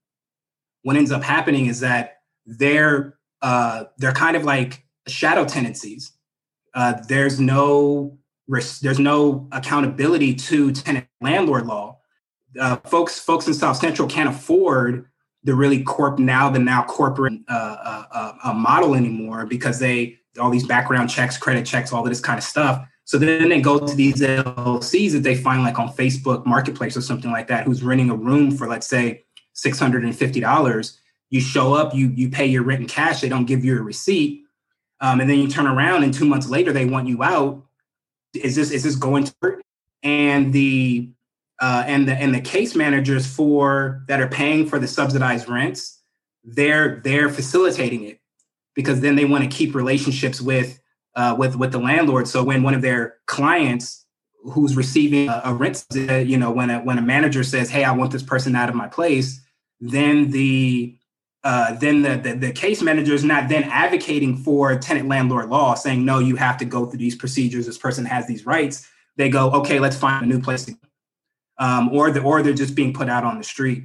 [0.83, 6.11] what ends up happening is that they're uh, they're kind of like shadow tenancies.
[6.73, 8.17] Uh, there's no
[8.81, 11.97] there's no accountability to tenant landlord law.
[12.59, 15.05] Uh, folks folks in South Central can't afford
[15.43, 20.49] the really corp now the now corporate uh, uh, uh, model anymore because they all
[20.49, 22.85] these background checks, credit checks, all of this kind of stuff.
[23.09, 27.01] So then they go to these LLCs that they find like on Facebook Marketplace or
[27.01, 29.23] something like that, who's renting a room for let's say
[29.55, 30.97] $650
[31.31, 33.81] you show up you you pay your rent in cash they don't give you a
[33.81, 34.43] receipt
[35.01, 37.63] um, and then you turn around and two months later they want you out.
[38.35, 39.61] Is this is this going to
[40.03, 41.09] and the
[41.59, 46.01] uh, and the and the case managers for that are paying for the subsidized rents,
[46.43, 48.19] they're they're facilitating it
[48.75, 50.78] because then they want to keep relationships with
[51.15, 52.27] uh, with with the landlord.
[52.27, 54.05] So when one of their clients
[54.43, 57.91] who's receiving a, a rent, you know, when a when a manager says, "Hey, I
[57.91, 59.41] want this person out of my place,"
[59.79, 60.95] then the
[61.43, 65.73] uh, then the, the, the case manager is not then advocating for tenant landlord law,
[65.73, 67.65] saying no, you have to go through these procedures.
[67.65, 68.87] This person has these rights.
[69.15, 70.69] They go, okay, let's find a new place
[71.59, 73.83] um, or the or they're just being put out on the street.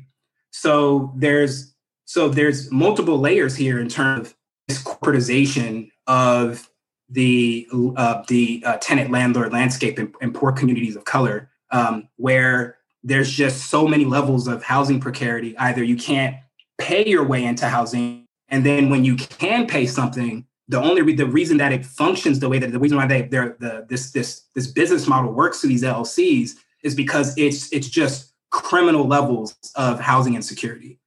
[0.50, 1.74] So there's
[2.06, 4.36] so there's multiple layers here in terms of
[4.68, 6.68] this corporatization of
[7.14, 12.78] the uh, the uh, tenant landlord landscape in, in, poor communities of color, um, where
[13.04, 15.56] there's just so many levels of housing precarity.
[15.58, 16.36] Either you can't
[16.78, 21.14] pay your way into housing, and then when you can pay something, the only re-
[21.14, 24.10] the reason that it functions the way that the reason why they they're the this
[24.10, 29.54] this this business model works through these LLCs is because it's it's just criminal levels
[29.76, 30.98] of housing insecurity.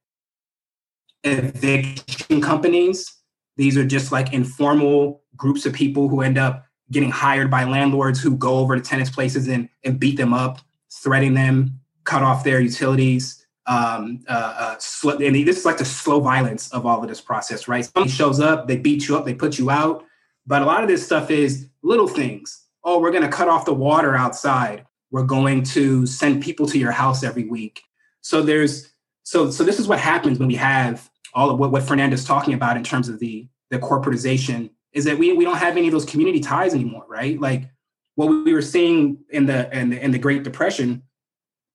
[1.24, 3.17] Eviction companies,
[3.58, 8.20] these are just like informal groups of people who end up getting hired by landlords
[8.20, 12.44] who go over to tenants' places and, and beat them up, threatening them, cut off
[12.44, 13.44] their utilities.
[13.66, 17.68] Um, uh, uh, and this is like the slow violence of all of this process,
[17.68, 17.84] right?
[17.84, 20.04] Somebody shows up, they beat you up, they put you out.
[20.46, 22.64] But a lot of this stuff is little things.
[22.84, 24.86] Oh, we're going to cut off the water outside.
[25.10, 27.82] We're going to send people to your house every week.
[28.22, 28.92] So there's
[29.24, 32.52] so so this is what happens when we have all of what, what Fernanda's talking
[32.52, 35.92] about in terms of the the corporatization is that we we don't have any of
[35.92, 37.40] those community ties anymore, right?
[37.40, 37.70] Like
[38.16, 41.04] what we were seeing in the in the, in the Great Depression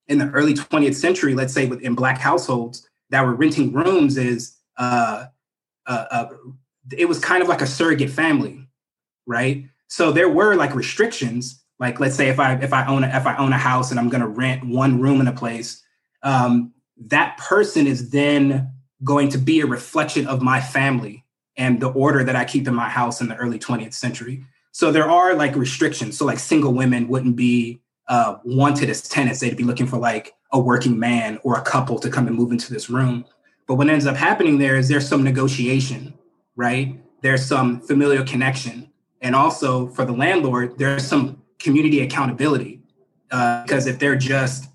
[0.10, 4.58] in the early 20th century, let's say in black households that were renting rooms is
[4.78, 5.28] uh,
[5.88, 6.26] uh, uh,
[6.98, 8.68] it was kind of like a surrogate family,
[9.26, 9.64] right?
[9.88, 13.26] So there were like restrictions like let's say if I if I own a, if
[13.26, 15.82] I own a house and I'm going to rent one room in a place,
[16.22, 16.74] um,
[17.08, 18.73] that person is then
[19.04, 21.24] going to be a reflection of my family
[21.58, 24.46] and the order that I keep in my house in the early 20th century.
[24.72, 26.18] So there are like restrictions.
[26.18, 30.34] So like single women wouldn't be uh, wanted as tenants; they'd be looking for like
[30.52, 33.26] a working man or a couple to come and move into this room.
[33.68, 36.14] But what ends up happening there is there's some negotiation,
[36.56, 37.00] right?
[37.22, 38.92] There's some familial connection,
[39.22, 42.82] and also for the landlord, there's some community accountability.
[43.32, 44.70] Uh, because if they're just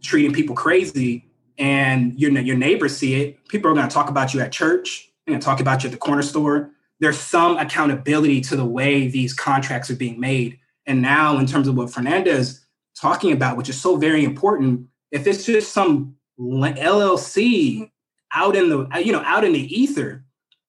[0.00, 1.29] treating people crazy
[1.60, 5.10] and your, your neighbors see it, people are going to talk about you at church,
[5.28, 6.70] to talk about you at the corner store.
[6.98, 10.58] There's some accountability to the way these contracts are being made.
[10.86, 12.66] And now, in terms of what Fernanda's
[13.00, 17.90] talking about, which is so very important, if it's just some LLC
[18.34, 20.24] out in the you know out in the ether,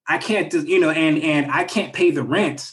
[0.08, 2.72] I can't you know and and I can't pay the rent.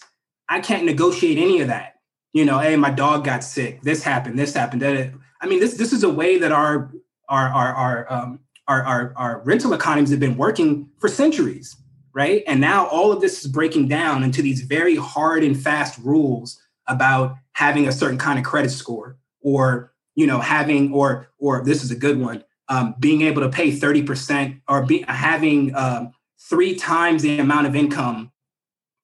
[0.48, 1.98] I can't negotiate any of that
[2.32, 3.82] you know, hey, my dog got sick.
[3.82, 4.38] This happened.
[4.38, 4.84] This happened.
[4.84, 6.92] I mean, this this is a way that our
[7.28, 11.74] our our our um, our, our, our rental economies have been working for centuries,
[12.12, 12.44] right?
[12.46, 16.60] And now all of this is breaking down into these very hard and fast rules
[16.86, 21.82] about having a certain kind of credit score, or you know, having or or this
[21.82, 26.12] is a good one, um, being able to pay thirty percent or be having um,
[26.38, 28.32] three times the amount of income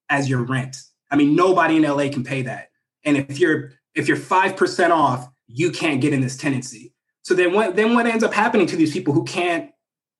[0.09, 0.77] as your rent.
[1.11, 2.69] I mean, nobody in LA can pay that.
[3.03, 6.94] And if you're if you're five percent off, you can't get in this tenancy.
[7.25, 9.71] So then what then what ends up happening to these people who can't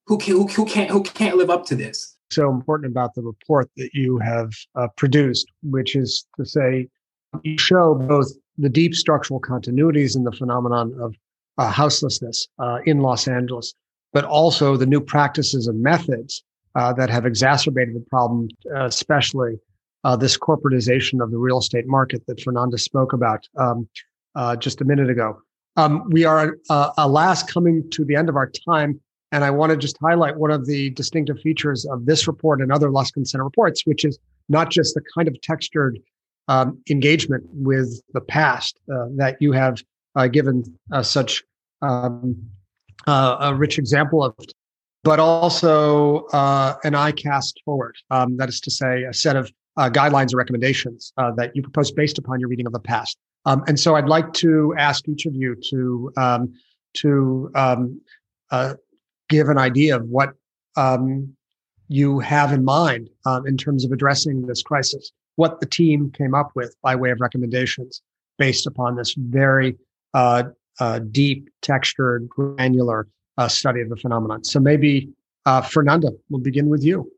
[0.08, 2.18] who can who, who can't who can't live up to this?
[2.32, 6.88] So important about the report that you have uh, produced, which is to say,
[7.44, 11.14] you show both the deep structural continuities in the phenomenon of
[11.60, 13.76] uh, houselessness uh, in Los Angeles,
[14.12, 16.44] but also the new practices and methods
[16.74, 19.60] uh, that have exacerbated the problem, uh, especially
[20.04, 23.88] uh, this corporatization of the real estate market that Fernanda spoke about um,
[24.34, 25.40] uh, just a minute ago.
[25.78, 29.00] Um, we are, uh, alas, coming to the end of our time.
[29.32, 32.72] And I want to just highlight one of the distinctive features of this report and
[32.72, 34.18] other Luskin Center reports, which is
[34.48, 36.00] not just the kind of textured
[36.48, 39.82] um, engagement with the past uh, that you have
[40.16, 41.44] uh, given uh, such
[41.82, 42.38] um,
[43.08, 44.36] a rich example of,
[45.04, 46.28] but also
[46.84, 47.96] an eye cast forward.
[48.12, 51.62] Um, that is to say, a set of uh, guidelines or recommendations uh, that you
[51.62, 53.18] propose based upon your reading of the past.
[53.46, 56.54] Um, and so I'd like to ask each of you to um,
[56.96, 58.02] to um,
[58.52, 58.76] uh,
[59.30, 60.34] give an idea of what
[60.78, 61.36] um,
[61.88, 66.34] you have in mind um, in terms of addressing this crisis, what the team came
[66.34, 68.02] up with by way of recommendations
[68.38, 69.78] based upon this very
[70.14, 70.44] uh,
[70.80, 74.44] uh, deep, textured, granular uh, study of the phenomenon.
[74.44, 75.10] So maybe
[75.70, 77.12] Fernanda, we'll begin with you.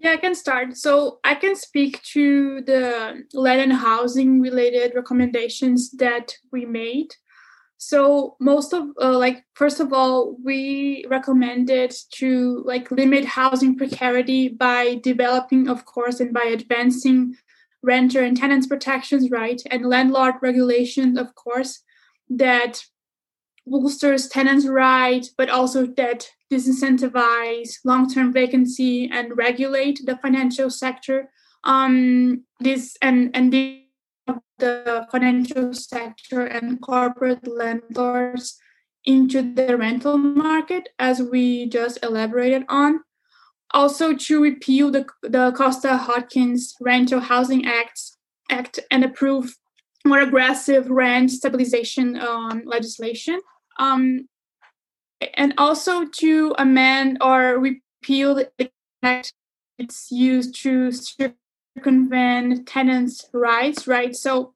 [0.00, 0.76] Yeah, I can start.
[0.76, 7.14] So I can speak to the land and housing related recommendations that we made.
[7.78, 14.48] So most of uh, like first of all, we recommended to like limit housing precarity
[14.48, 17.36] by developing, of course, and by advancing
[17.82, 21.82] renter and tenants protections, right, and landlord regulations, of course,
[22.30, 22.84] that
[23.70, 31.30] bolsters tenants' rights, but also that disincentivize long-term vacancy and regulate the financial sector.
[31.64, 33.84] Um, this and and the,
[35.12, 38.58] financial sector and corporate landlords
[39.04, 43.00] into the rental market, as we just elaborated on.
[43.72, 48.00] Also, to repeal the, the Costa Hawkins Rental Housing Act,
[48.50, 49.54] Act and approve
[50.04, 53.40] more aggressive rent stabilization um, legislation
[53.78, 54.28] um,
[55.34, 58.70] and also to amend or repeal the
[59.02, 59.32] act
[59.78, 64.14] it's used to circumvent tenants' rights, right?
[64.14, 64.54] So,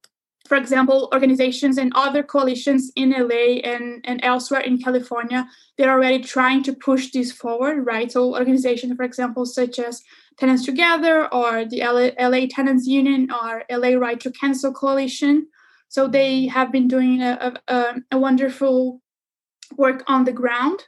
[0.49, 5.47] for example, organizations and other coalitions in LA and, and elsewhere in California,
[5.79, 8.11] they're already trying to push this forward, right?
[8.11, 10.03] So, organizations, for example, such as
[10.39, 15.47] Tenants Together or the LA, LA Tenants Union or LA Right to Cancel Coalition.
[15.89, 19.01] So, they have been doing a, a, a wonderful
[19.77, 20.87] work on the ground.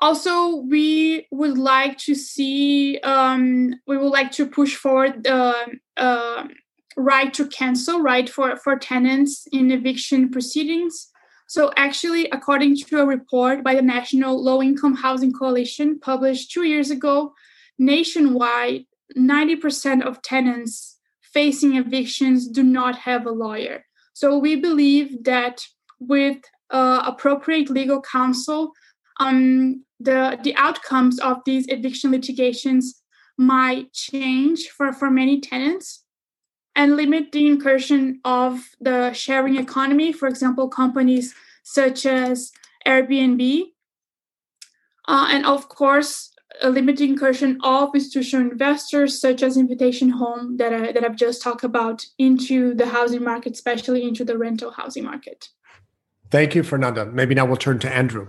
[0.00, 5.54] Also, we would like to see, um, we would like to push forward the
[5.96, 6.44] uh,
[6.96, 11.08] right to cancel, right, for, for tenants in eviction proceedings.
[11.48, 16.64] So, actually, according to a report by the National Low Income Housing Coalition published two
[16.64, 17.32] years ago,
[17.78, 18.84] nationwide,
[19.16, 23.86] 90% of tenants facing evictions do not have a lawyer.
[24.12, 25.62] So, we believe that
[26.00, 26.38] with
[26.70, 28.72] uh, appropriate legal counsel,
[29.20, 33.02] um, the the outcomes of these eviction litigations
[33.38, 36.04] might change for, for many tenants
[36.74, 42.52] and limit the incursion of the sharing economy, for example, companies such as
[42.86, 43.64] Airbnb.
[45.08, 50.72] Uh, and of course, a limited incursion of institutional investors such as Invitation Home that,
[50.72, 55.04] I, that I've just talked about into the housing market, especially into the rental housing
[55.04, 55.48] market.
[56.30, 57.06] Thank you, Fernanda.
[57.06, 58.28] Maybe now we'll turn to Andrew.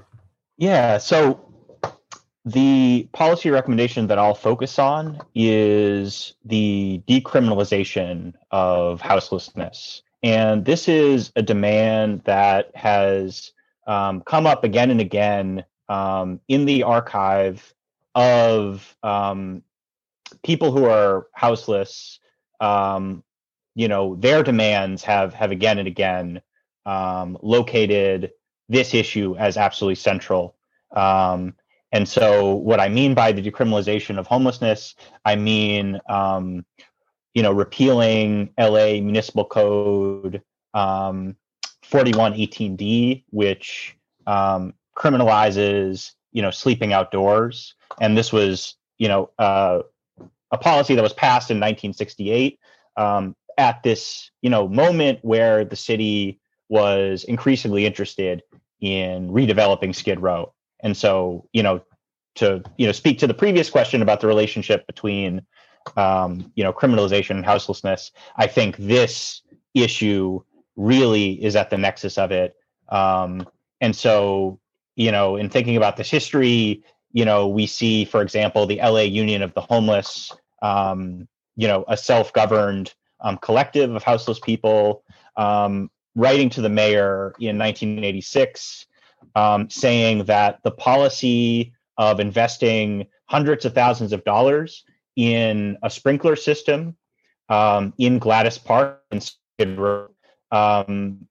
[0.57, 0.97] Yeah.
[0.97, 1.43] So
[2.45, 10.01] the policy recommendation that I'll focus on is the decriminalization of houselessness.
[10.23, 13.51] And this is a demand that has
[13.85, 17.73] um, come up again and again um, in the archive
[18.15, 19.61] of um,
[20.43, 22.19] people who are houseless.
[22.59, 23.23] Um,
[23.75, 26.41] you know, their demands have have again and again
[26.88, 28.31] um, located
[28.69, 30.55] this issue as absolutely central.
[30.95, 31.53] Um,
[31.91, 36.65] and so, what I mean by the decriminalization of homelessness, I mean, um,
[37.33, 40.41] you know, repealing LA Municipal Code
[40.73, 41.35] um,
[41.85, 47.75] 4118D, which um, criminalizes, you know, sleeping outdoors.
[48.01, 49.81] And this was, you know, uh,
[50.51, 52.59] a policy that was passed in 1968
[52.95, 56.39] um, at this, you know, moment where the city
[56.70, 58.43] was increasingly interested
[58.82, 60.53] in redeveloping Skid Row.
[60.82, 61.82] And so, you know,
[62.36, 65.41] to you know speak to the previous question about the relationship between
[65.95, 69.41] um, you know criminalization and houselessness, I think this
[69.74, 70.41] issue
[70.76, 72.55] really is at the nexus of it.
[72.89, 73.47] Um,
[73.82, 74.59] and so,
[74.95, 79.01] you know, in thinking about this history, you know, we see, for example, the LA
[79.01, 85.03] Union of the Homeless, um, you know, a self-governed um, collective of houseless people,
[85.36, 88.88] um, writing to the mayor in 1986
[89.36, 94.84] um, saying that the policy of investing hundreds of thousands of dollars
[95.15, 96.95] in a sprinkler system
[97.49, 99.32] um, in Gladys Park and
[100.51, 101.28] um,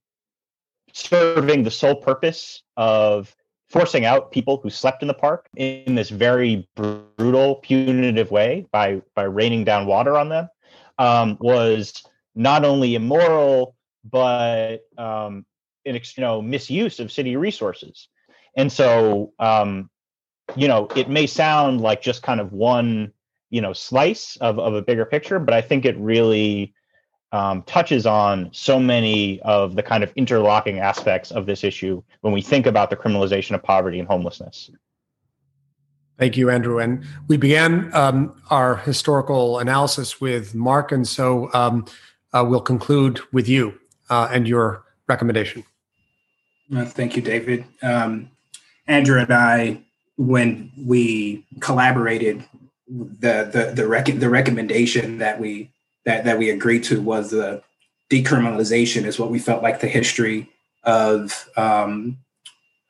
[0.93, 3.34] serving the sole purpose of
[3.68, 9.03] forcing out people who slept in the park in this very brutal, punitive way by
[9.14, 10.49] by raining down water on them
[10.99, 13.75] um, was not only immoral
[14.11, 15.44] but um,
[15.84, 18.09] an you know misuse of city resources.
[18.57, 19.90] And so, um,
[20.57, 23.12] you know, it may sound like just kind of one
[23.50, 26.74] you know slice of, of a bigger picture, but I think it really
[27.32, 32.32] um, touches on so many of the kind of interlocking aspects of this issue when
[32.32, 34.70] we think about the criminalization of poverty and homelessness.
[36.18, 36.78] Thank you, Andrew.
[36.78, 41.84] And we began um, our historical analysis with Mark, and so um,
[42.32, 43.78] uh, we'll conclude with you
[44.11, 45.64] uh, and your recommendation.
[46.74, 47.64] Uh, thank you, David.
[47.82, 48.30] Um,
[48.86, 49.82] Andrew and I,
[50.16, 52.44] when we collaborated
[52.88, 55.70] the the the, rec- the recommendation that we
[56.04, 57.62] that that we agreed to was the
[58.11, 60.48] decriminalization is what we felt like the history
[60.84, 62.18] of um,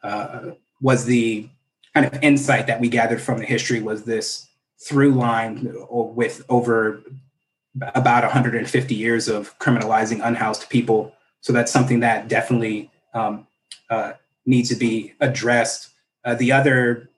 [0.03, 0.51] uh,
[0.81, 1.49] was the
[1.95, 4.49] kind of insight that we gathered from the history was this
[4.79, 7.03] through line with over
[7.95, 11.13] about 150 years of criminalizing unhoused people.
[11.41, 13.47] So that's something that definitely um,
[13.91, 14.13] uh,
[14.45, 15.91] needs to be addressed.
[16.25, 17.09] Uh, the other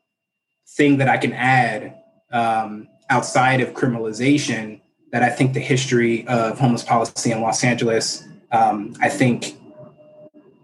[0.67, 1.97] thing that I can add
[2.33, 4.81] um, outside of criminalization
[5.13, 9.57] that I think the history of homeless policy in Los Angeles, um, I think,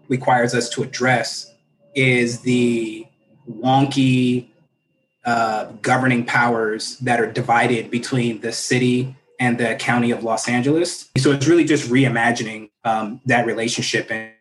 [0.07, 1.51] requires us to address
[1.95, 3.07] is the
[3.49, 4.47] wonky
[5.25, 11.09] uh, governing powers that are divided between the city and the county of Los Angeles.
[11.17, 14.31] So it's really just reimagining um, that relationship and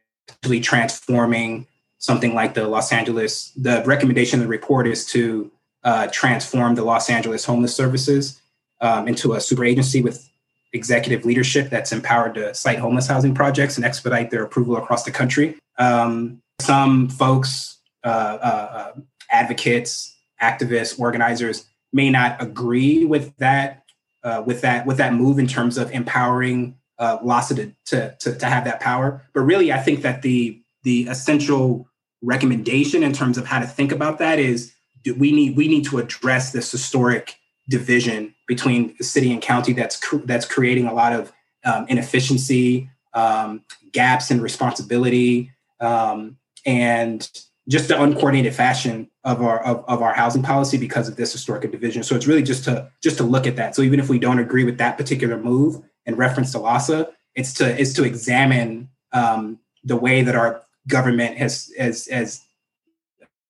[0.45, 1.67] really transforming
[1.99, 3.51] something like the Los Angeles.
[3.57, 5.51] The recommendation of the report is to
[5.83, 8.41] uh, transform the Los Angeles Homeless Services
[8.81, 10.29] um, into a super agency with
[10.73, 15.11] executive leadership that's empowered to site homeless housing projects and expedite their approval across the
[15.11, 15.57] country.
[15.79, 23.84] Um, some folks, uh, uh, uh advocates, activists, organizers may not agree with that
[24.25, 28.47] uh, with that with that move in terms of empowering uh, to, to, to, to
[28.47, 29.23] have that power.
[29.33, 31.89] But really, I think that the the essential
[32.23, 34.73] recommendation in terms of how to think about that is
[35.19, 37.37] we need we need to address this historic
[37.69, 41.33] division between the city and county that's that's creating a lot of
[41.65, 43.63] um, inefficiency, um,
[43.93, 45.51] gaps in responsibility,
[45.81, 47.29] um, and
[47.69, 51.71] just the uncoordinated fashion of our of, of our housing policy because of this historic
[51.71, 52.03] division.
[52.03, 53.75] So it's really just to just to look at that.
[53.75, 57.53] So even if we don't agree with that particular move in reference to LAHSA, it's
[57.55, 62.43] to it's to examine um, the way that our government has as as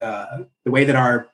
[0.01, 1.29] uh, the way that our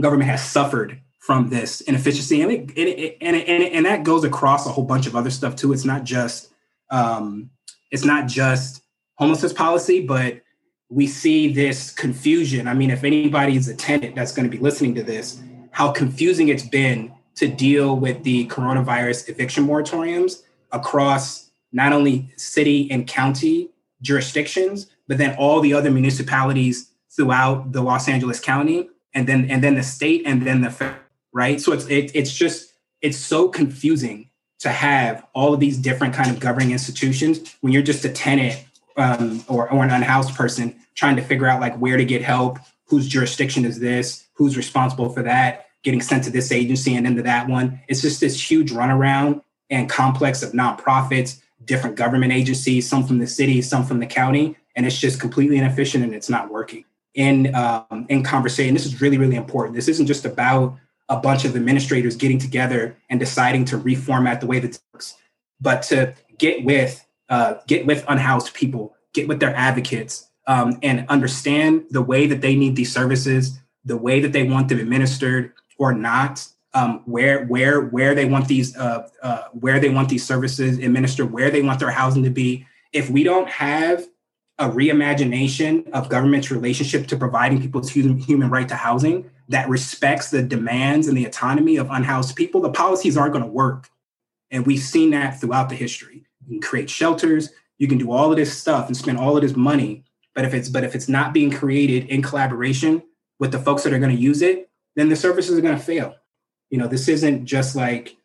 [0.00, 4.22] government has suffered from this inefficiency, and it, it, and, it, and, and that goes
[4.22, 5.72] across a whole bunch of other stuff too.
[5.72, 6.52] It's not just
[6.90, 7.50] um,
[7.90, 8.82] it's not just
[9.16, 10.40] homelessness policy, but
[10.88, 12.68] we see this confusion.
[12.68, 16.48] I mean, if anybody's a tenant that's going to be listening to this, how confusing
[16.48, 23.70] it's been to deal with the coronavirus eviction moratoriums across not only city and county
[24.00, 29.62] jurisdictions, but then all the other municipalities throughout the Los Angeles County, and then and
[29.62, 30.94] then the state, and then the
[31.32, 31.60] right.
[31.60, 34.30] So it's it, it's just it's so confusing
[34.60, 38.64] to have all of these different kind of governing institutions when you're just a tenant
[38.96, 42.58] um, or, or an unhoused person trying to figure out like where to get help,
[42.86, 47.22] whose jurisdiction is this, who's responsible for that, getting sent to this agency and into
[47.22, 47.80] that one.
[47.88, 53.26] It's just this huge runaround and complex of nonprofits, different government agencies, some from the
[53.26, 56.84] city, some from the county, and it's just completely inefficient and it's not working.
[57.14, 59.74] In um, in conversation, this is really really important.
[59.74, 60.76] This isn't just about
[61.08, 65.16] a bunch of administrators getting together and deciding to reformat the way that works,
[65.60, 71.06] but to get with uh, get with unhoused people, get with their advocates, um, and
[71.08, 75.52] understand the way that they need these services, the way that they want them administered
[75.78, 80.24] or not, um, where where where they want these uh, uh, where they want these
[80.24, 82.66] services administered, where they want their housing to be.
[82.92, 84.06] If we don't have
[84.58, 90.30] a reimagination of government's relationship to providing people's human, human right to housing that respects
[90.30, 93.88] the demands and the autonomy of unhoused people, the policies aren't going to work.
[94.50, 96.24] And we've seen that throughout the history.
[96.46, 99.42] You can create shelters, you can do all of this stuff and spend all of
[99.42, 100.04] this money.
[100.34, 103.02] But if it's but if it's not being created in collaboration
[103.38, 105.82] with the folks that are going to use it, then the services are going to
[105.82, 106.14] fail.
[106.70, 108.16] You know, this isn't just like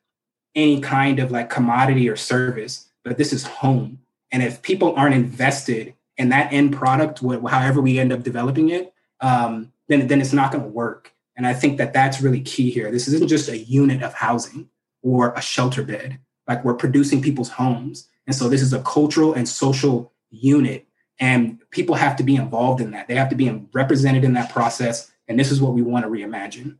[0.55, 3.99] any kind of like commodity or service, but this is home.
[4.32, 8.93] And if people aren't invested in that end product, however we end up developing it,
[9.19, 11.13] um, then then it's not going to work.
[11.38, 12.91] And I think that that's really key here.
[12.91, 14.69] This isn't just a unit of housing
[15.01, 16.19] or a shelter bed.
[16.47, 18.07] Like we're producing people's homes.
[18.32, 20.88] And so this is a cultural and social unit.
[21.19, 23.09] And people have to be involved in that.
[23.09, 25.11] They have to be represented in that process.
[25.27, 26.77] And this is what we want to reimagine.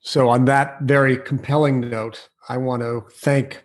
[0.00, 3.62] So, on that very compelling note, I want to thank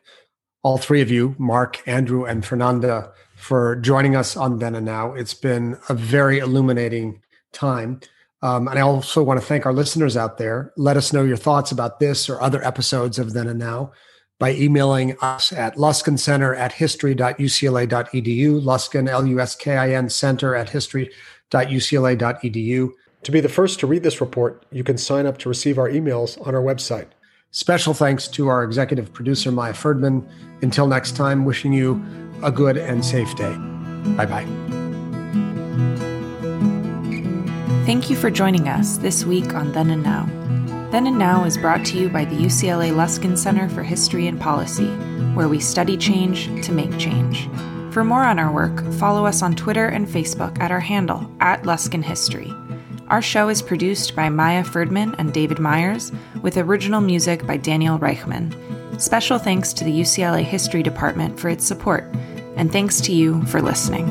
[0.61, 5.13] all three of you, Mark, Andrew, and Fernanda, for joining us on Then and Now.
[5.13, 7.21] It's been a very illuminating
[7.53, 8.01] time.
[8.41, 10.73] Um, and I also want to thank our listeners out there.
[10.75, 13.93] Let us know your thoughts about this or other episodes of Then and Now
[14.39, 22.89] by emailing us at luskincenter at history.ucla.edu, Luskin, L-U-S-K-I-N, center at history.ucla.edu.
[23.23, 25.89] To be the first to read this report, you can sign up to receive our
[25.89, 27.07] emails on our website.
[27.51, 30.27] Special thanks to our executive producer, Maya Ferdman.
[30.61, 32.03] Until next time, wishing you
[32.43, 33.55] a good and safe day.
[34.17, 34.45] Bye bye.
[37.86, 40.44] Thank you for joining us this week on Then and Now.
[40.95, 44.39] Then and Now is brought to you by the UCLA Luskin Center for History and
[44.39, 44.87] Policy,
[45.33, 47.49] where we study change to make change.
[47.91, 51.63] For more on our work, follow us on Twitter and Facebook at our handle, at
[51.63, 52.49] Luskin History.
[53.09, 57.99] Our show is produced by Maya Ferdman and David Myers, with original music by Daniel
[57.99, 58.55] Reichman.
[59.01, 62.05] Special thanks to the UCLA History Department for its support,
[62.55, 64.07] and thanks to you for listening.